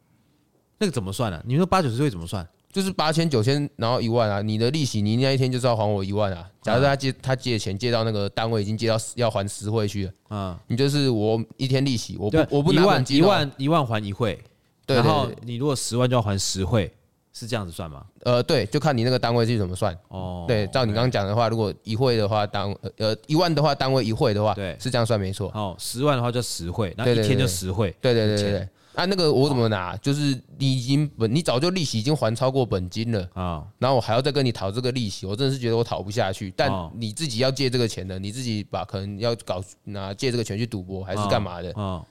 [0.84, 1.38] 那个怎么算呢？
[1.38, 1.42] 啊？
[1.46, 2.46] 你说八九十岁怎么算？
[2.70, 6.46] 就是八千九千，然后一万啊，你的利息你那一天就是要还我一万啊。
[6.60, 14.38] 假如他借他借钱借到那个单位已经借到要还十会去了，嗯，你就是我一天利息，我不我不拿本金，一万一万还一会。
[14.84, 16.92] 对，然后你如果十万就要还十会，
[17.32, 18.04] 是这样子算吗？
[18.24, 19.96] 呃，对，就看你那个单位是怎么算。
[20.08, 25.48] 哦，对，照你刚刚讲的话，如果一会的话，单呃一万的话，单位一会的话，对，是这样算没错。
[25.54, 27.94] 哦，十万的话就十会，那一天就十会。
[28.00, 28.68] 对对对对对。
[28.94, 29.96] 啊，那个我怎么拿？
[29.96, 36.52] 就是你已经本，你早就利息已经还超过本金了啊，然后我还要再跟你讨这个利息，我真的是觉得我讨不下去。
[36.56, 42.04] 但你自己要借这个钱的，你自己把可能要搞拿借这个钱去赌博还是干嘛的啊？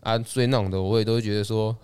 [0.00, 1.74] 啊，所以那种的我也都会觉得说，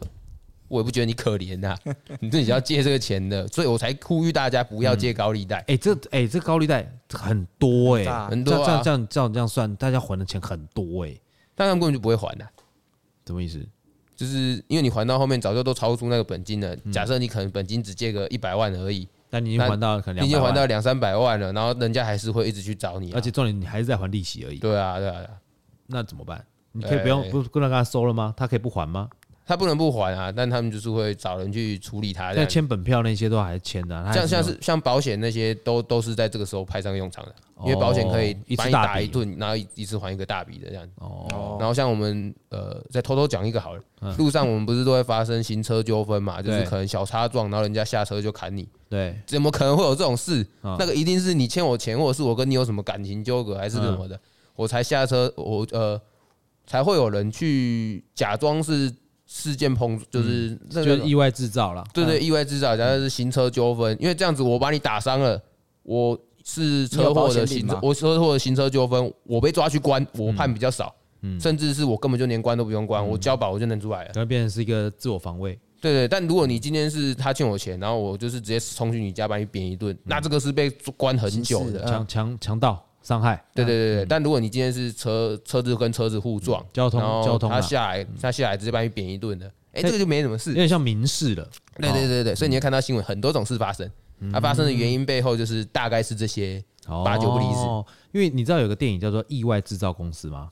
[0.69, 1.75] 我也不觉得你可怜呐，
[2.21, 5.65] 你自己要借这个钱的，所以我才呼吁大家不要借高利贷。
[5.67, 11.19] 哎，这哎这高利贷很多哎，很多这样这样这样这样算，大家还的钱很多哎，
[11.55, 12.47] 但他们根本就不会还的，
[13.27, 13.59] 什么意思？
[14.15, 16.77] 就是因为你还到后面早就都超出那个本金了。
[16.93, 24.59] 假设你可能本金只借个一百万而已，那你已经还到可能已经还到两三百万了，然后人家还是会一直去找你，而且重点你还是在还利息而已。
[24.59, 25.27] 对啊，对啊，
[25.87, 26.45] 那怎么办？
[26.73, 28.33] 你可以不用不不能跟他收了吗？
[28.37, 29.09] 他可以不还吗？
[29.45, 32.33] 他不能不还啊，但他们就是会找人去处理他。
[32.33, 37.35] 那签本票那些都还签的，像像是像保险那些都都是在这个时候派上用场的，
[37.65, 40.89] 因为保险可以一次打一顿，然后一次还一个大笔的这样。
[40.97, 41.57] 哦。
[41.59, 43.83] 然后像我们呃，再偷偷讲一个好了，
[44.17, 46.41] 路上我们不是都会发生行车纠纷嘛？
[46.41, 48.69] 就是可能小擦撞，然后人家下车就砍你。
[48.89, 49.19] 对。
[49.27, 50.47] 怎么可能会有这种事？
[50.63, 54.19] 那个一定是你欠我钱，或者是我跟你有什么感情纠葛，还是什么的，
[54.55, 56.01] 我才下车，我呃
[56.65, 58.91] 才会有人去假装是。
[59.35, 65.41] 事件碰就是那个意外制造了，对对，意外制造，假设是行车纠纷，因为这样子我把你打伤了，
[65.85, 70.95] 我是车祸的行车，我车祸的行车纠纷，我被抓去关，我判比较少，
[71.41, 81.87] 甚至是我根本就连关都不用关，我交保我就能出来了，那变成是一个自我防卫，对对，但如果你今天是他欠我钱，然后我就是直接冲去你家把你扁一顿，那这个是被关很久的。
[81.87, 82.87] 强强强盗。
[83.03, 91.49] 伤害，对对对对，但如果你今天是车车子跟车子互撞，交通交通，他下来他下来直接把你扁一顿的，哎，这个就没什么事，有点像民事了。
[91.77, 93.91] 对对对对，所以你会看到新闻很多种事发生，
[94.33, 97.67] 它发生的原因背后就是大概是这些八九不离十。
[98.13, 100.51] 因为你知道有个电影叫做《意外制造公司》吗？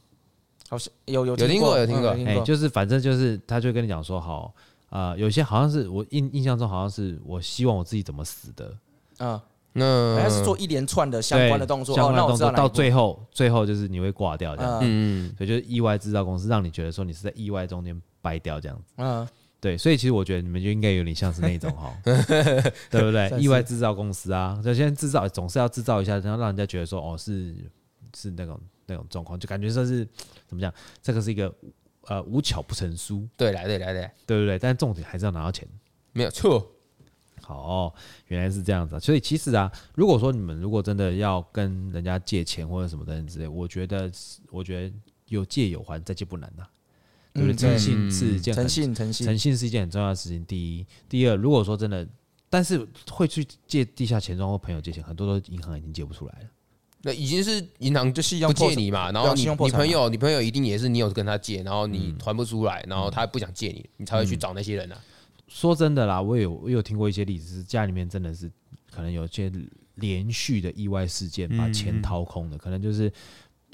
[0.68, 4.54] 好像有有有听过有听过，哎，就是反正就是他就跟你讲说，好
[4.88, 8.72] 啊，有些好像是我印印象中好像是我希望我自己怎么死的。
[9.18, 9.42] 啊。
[9.72, 14.80] 那还是做一连串的相关的动作，相关的动作到最后，最后就是你会挂掉这样。
[14.82, 18.94] 嗯，所以就是意外制造公司，让你觉得说你是在意外中间掰掉这样子。
[18.96, 19.26] 嗯，
[19.60, 23.30] 对，所以其实我觉得你们就应该有点像是那种哈， 对不对？
[23.38, 27.54] 意外制造公司啊，就先制造，总是要制造一下，然后让人家觉得说哦，是
[28.16, 30.04] 是那种那种状况，就感觉说是
[30.48, 30.72] 怎么讲？
[31.00, 31.54] 这个是一个
[32.08, 34.58] 呃无巧不成书，对来对来对，对不对？
[34.58, 35.68] 但重点还是要拿到钱，
[36.12, 36.68] 没有错。
[37.54, 37.92] 哦，
[38.28, 44.10] 原来是这样子，啊所以其实啊，如果说你们如果真的要跟人家借钱或者什么等等之类，我觉得，
[44.50, 44.94] 我觉得
[45.26, 46.64] 有借有还，再借不难呐，
[47.32, 47.56] 对不对？
[47.56, 50.44] 诚信是一件诚信，诚信，诚信是一件很重要的事情。
[50.44, 52.06] 第一，第二，如果说真的，
[52.48, 56.48] 但是会去借地下钱庄或朋友借钱，很多都银行已经借不出来了。
[57.02, 65.00] 那已经是银行就是要借你嘛，然后你你朋友，你朋友一定也是你有跟他借，然后你还不出来，然后他不想借你，你才会去找那些人啊。
[65.50, 68.48] 说真的啦，我有我有听过一些例子，是家里面真的是
[68.90, 69.52] 可能有些
[69.96, 73.10] 连续的意外事件把钱掏空的，可能就是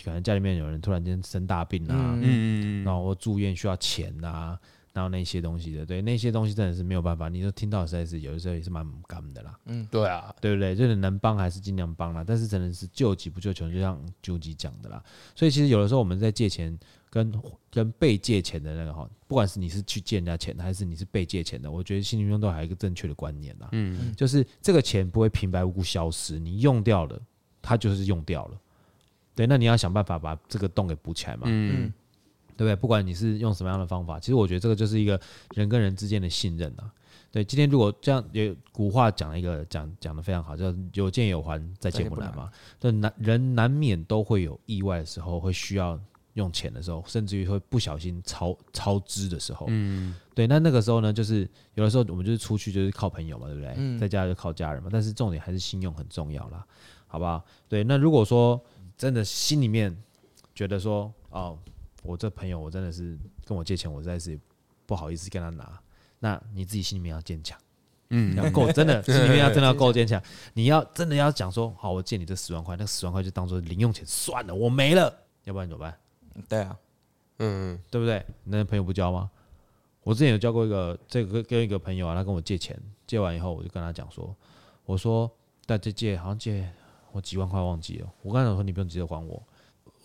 [0.03, 2.19] 可能家里面有人突然间生大病啊，
[2.83, 4.59] 然后住院需要钱啊，
[4.97, 9.59] 然后那些东西的，对那些东西真的是没有办法，你都听到实在是有的时候也是蛮干的啦。
[9.67, 10.75] 嗯，对啊，对不对？
[10.75, 15.03] 就是能帮还是尽量帮啦，但是真的是救急不救穷，就像究极讲的啦。
[15.35, 16.77] 所以其实有的时候我们在借钱。
[17.09, 17.33] 跟
[17.71, 23.69] 跟被借钱的那个哈，不管是你是去借人家钱，还是你是被借钱的，我觉得心里面都还有一个正确的观念啦。
[23.73, 27.19] 嗯，就是这个钱不会平白无故消失，你用掉了，
[27.63, 28.61] 它就是用掉了。
[29.35, 31.45] 对，那你要想办法把这个洞给补起来嘛。
[31.47, 31.91] 嗯，
[32.57, 32.77] 对不对？
[32.77, 35.21] 不管你是用什么样的方法，其实我觉得这个就是一个
[35.55, 36.91] 人跟人之间的信任啊。
[37.31, 42.51] 对，今天如果这样也古话讲了一个讲讲的非常好，叫有借有还，再借不难嘛。
[42.81, 46.01] 对，难人难免都会有意外的时候，会需要。
[46.37, 53.73] 用钱的时候，甚至于会不小心超超支的时候，嗯，对，那那个时候呢，就是有的时候我们就是出去就是靠朋友嘛，对不对？
[53.79, 56.63] 嗯，在家就靠家人嘛，但是重点还是信用很重要啦，
[57.07, 57.43] 好不好？
[57.71, 58.63] 对，那如果说
[58.99, 59.97] 真的心里面
[60.55, 61.59] 觉得说，哦，
[62.07, 64.39] 我这朋友我真的是跟我借钱，我实在是
[64.87, 65.79] 不好意思跟他拿，
[66.19, 67.59] 那你自己心里面要坚强，
[68.11, 70.23] 嗯，要够真的 心里面要真的要够坚强，
[70.55, 75.13] 你要真的要讲说，好，我借你这十万块，那十万块就当做零用钱算了，我没了，
[75.45, 75.99] 要不然怎么办？
[76.49, 76.79] 对啊，
[77.39, 78.25] 嗯，对不对？
[78.45, 79.31] 那朋友不交吗？
[80.03, 84.35] 我之前有交过一个，这个跟一个朋友啊，他跟我借钱，借完以后我就跟他讲说，
[84.85, 85.29] 我说
[85.65, 86.71] 在这借好像借
[87.11, 89.43] 我几万块忘记了，我刚才说你不用急着还我，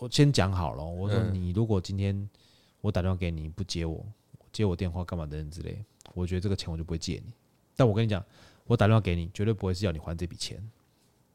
[0.01, 2.27] 我先讲好了，我说你如果今天
[2.81, 4.03] 我打电话给你不接我，
[4.51, 5.77] 接我电话干嘛等等之类，
[6.15, 7.31] 我觉得这个钱我就不会借你。
[7.75, 8.25] 但我跟你讲，
[8.65, 10.59] 我打电话给你绝对不会是要你还这笔钱。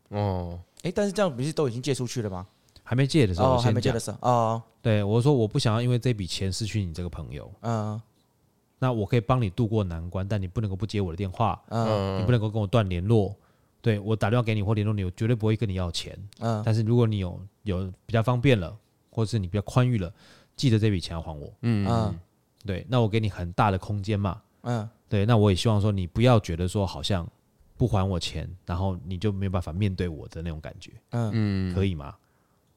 [0.08, 2.44] 哦，哎，但是这样不是都已经借出去了吗？
[2.82, 8.02] 还没借的时候，还没借的时候，哦，对，我说我不想要因为这笔钱失去你这个朋友，嗯，
[8.80, 13.32] 那我可以帮你渡过难关，但你不能够不接我的电话，嗯，你不能够跟我断联络。
[13.86, 16.18] 对，我打电话给你或联络你，我绝对不会跟你要钱。
[16.40, 18.76] 嗯，但是如果你有有比较方便了，
[19.10, 20.12] 或者是你比较宽裕了，
[20.56, 21.48] 记得这笔钱要还我。
[21.60, 22.18] 嗯嗯，
[22.66, 24.42] 对，那我给你很大的空间嘛。
[24.62, 27.24] 嗯，对，那我也希望说你不要觉得说好像
[27.76, 30.90] 不还我钱，然后你就没有办法面对我的那种感觉。
[31.10, 32.12] 嗯嗯，可以吗？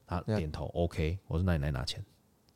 [0.06, 1.18] 他点头，OK。
[1.26, 2.00] 我说那你来拿钱。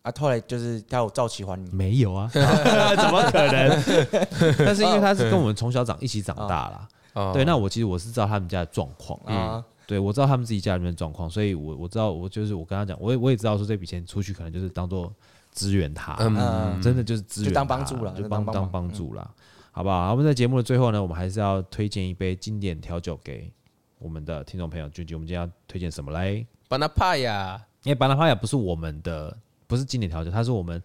[0.03, 1.69] 啊，后来就是他有照期还你？
[1.73, 3.83] 没有啊， 怎么可能？
[4.65, 6.89] 但是因为他是跟我们从小长一起长大啦。
[7.33, 15.15] 对，那我其实我是知道他们家的状况啊，对，我知道他们自己家里面的状况，所以我我知道我就是我跟他讲，我也我也知道说这笔钱出去可能就是当做
[15.53, 19.31] 支援他，嗯，真的就是支援，就当帮助了，就帮当帮助了，
[19.71, 20.11] 好不好？
[20.11, 23.53] 我们在节目的最后呢，我们还是要推荐一杯经典调酒给
[23.99, 26.45] 我们的听众朋友，究竟我们今天要推荐什么来？
[26.69, 29.37] 巴拿帕亚，因为巴拿帕亚不是我们的，
[29.67, 30.83] 不是经典调酒，它是我们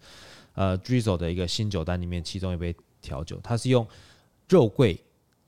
[0.54, 3.84] 呃 Drizzle 的一个新酒单里面其中一杯调酒，它是用
[4.48, 5.02] 肉桂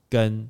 [0.09, 0.49] 跟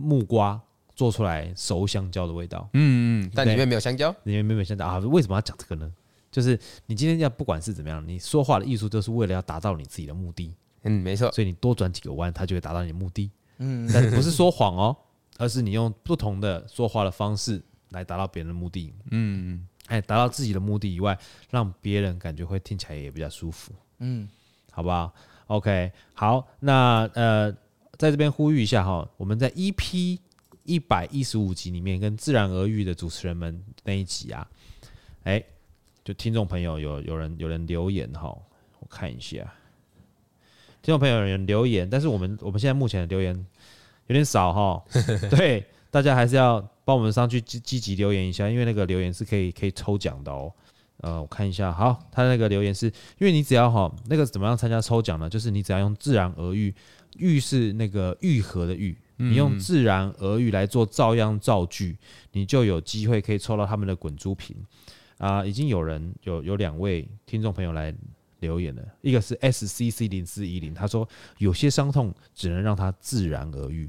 [0.00, 0.60] 木瓜
[0.96, 4.86] 做出来熟香蕉的味道，嗯嗯，但里面没有香蕉，里面没有香蕉。
[4.86, 4.98] 啊？
[4.98, 5.90] 为什么要讲这个呢？
[6.30, 14.96] 就是你今天要不管是怎么样，你说话的艺术就是为了要达到你自己的目的，嗯，没错，所以你多转几个弯，它就会达到你的目的，嗯， 但不是说谎哦，
[15.38, 21.18] 而是你用不同的说话的方式来达到别人的目的，嗯，哎，达到自己的目的以外，
[21.50, 24.28] 让别人感觉会听起来也比较舒服，嗯，
[24.70, 25.12] 好不好
[25.46, 27.56] ？OK，好，那呃。
[28.00, 30.18] 在这边呼吁一下哈，我们在 EP
[30.64, 34.48] 一百一十五集里面跟自然而愈的主持人们那一集啊，
[35.24, 35.44] 哎，
[36.02, 38.34] 就听众朋友有有人有人留言哈，
[38.78, 39.36] 我看一下，
[40.80, 43.34] 听众朋友有人留言，但是我们我们现在目前的留言
[44.06, 44.82] 有点少哈，
[45.28, 50.50] 对，大家还是要帮我们上去积积极留言一下，因为那个留言是可以可以抽奖的哦。
[51.02, 52.86] 呃，我看一下，好，他那个留言是
[53.18, 55.28] 因为你只要哈那个怎么样参加抽奖呢？
[55.28, 56.74] 就是你只要用自然而愈。
[57.20, 61.96] 愈是那个愈合的愈，你用自然而愈来做照样造句，
[62.32, 64.56] 你就有机会可以抽到他们的滚珠瓶
[65.18, 65.44] 啊！
[65.44, 67.94] 已经有人有有两位听众朋友来
[68.40, 71.06] 留言了，一个是 S C C 零四一零，他说
[71.38, 73.88] 有些伤痛只能让它自然而愈。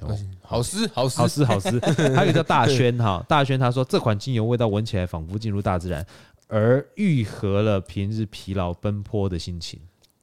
[0.00, 1.78] 哦，好诗，好诗，好诗，好诗。
[2.16, 6.04] 还有一个叫大轩哈，大轩他说这款精油味道闻起来仿佛进入大自然，
[6.48, 9.78] 而愈合了平日疲劳奔波的心情。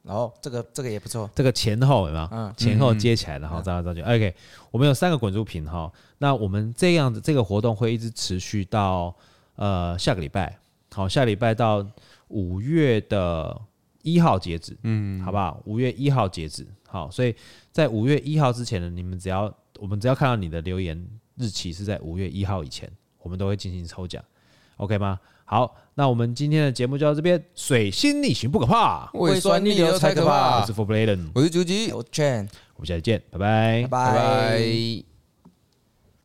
[0.08, 2.28] 然后这个这个也不错，这个前后有没有？
[2.32, 4.00] 嗯，前后接起来的哈，照来照去。
[4.00, 4.34] OK，
[4.70, 5.92] 我们有三个滚珠瓶哈。
[6.16, 9.14] 那我们这样子这个活动会一直持续到
[9.56, 10.58] 呃下个礼拜，
[10.94, 11.86] 好，下礼拜到
[12.28, 13.60] 五月的
[14.00, 15.60] 一号截止，嗯，好不好？
[15.66, 17.36] 五月一号截止，好，所以
[17.70, 21.06] 在五月一号之前呢，你们只要我们只要看到你的留言
[21.36, 24.24] 日期是在五月一号以前，我们都会进行抽奖
[24.78, 25.20] ，OK 吗？
[25.50, 27.42] 好，那我们今天的节目就到这边。
[27.54, 30.60] 水星逆行不可怕，胃酸逆流才可怕。
[30.60, 32.46] 我是 For Bladen，我是朱吉，我是 Chan，
[32.76, 35.07] 我们下次见，拜拜，拜拜。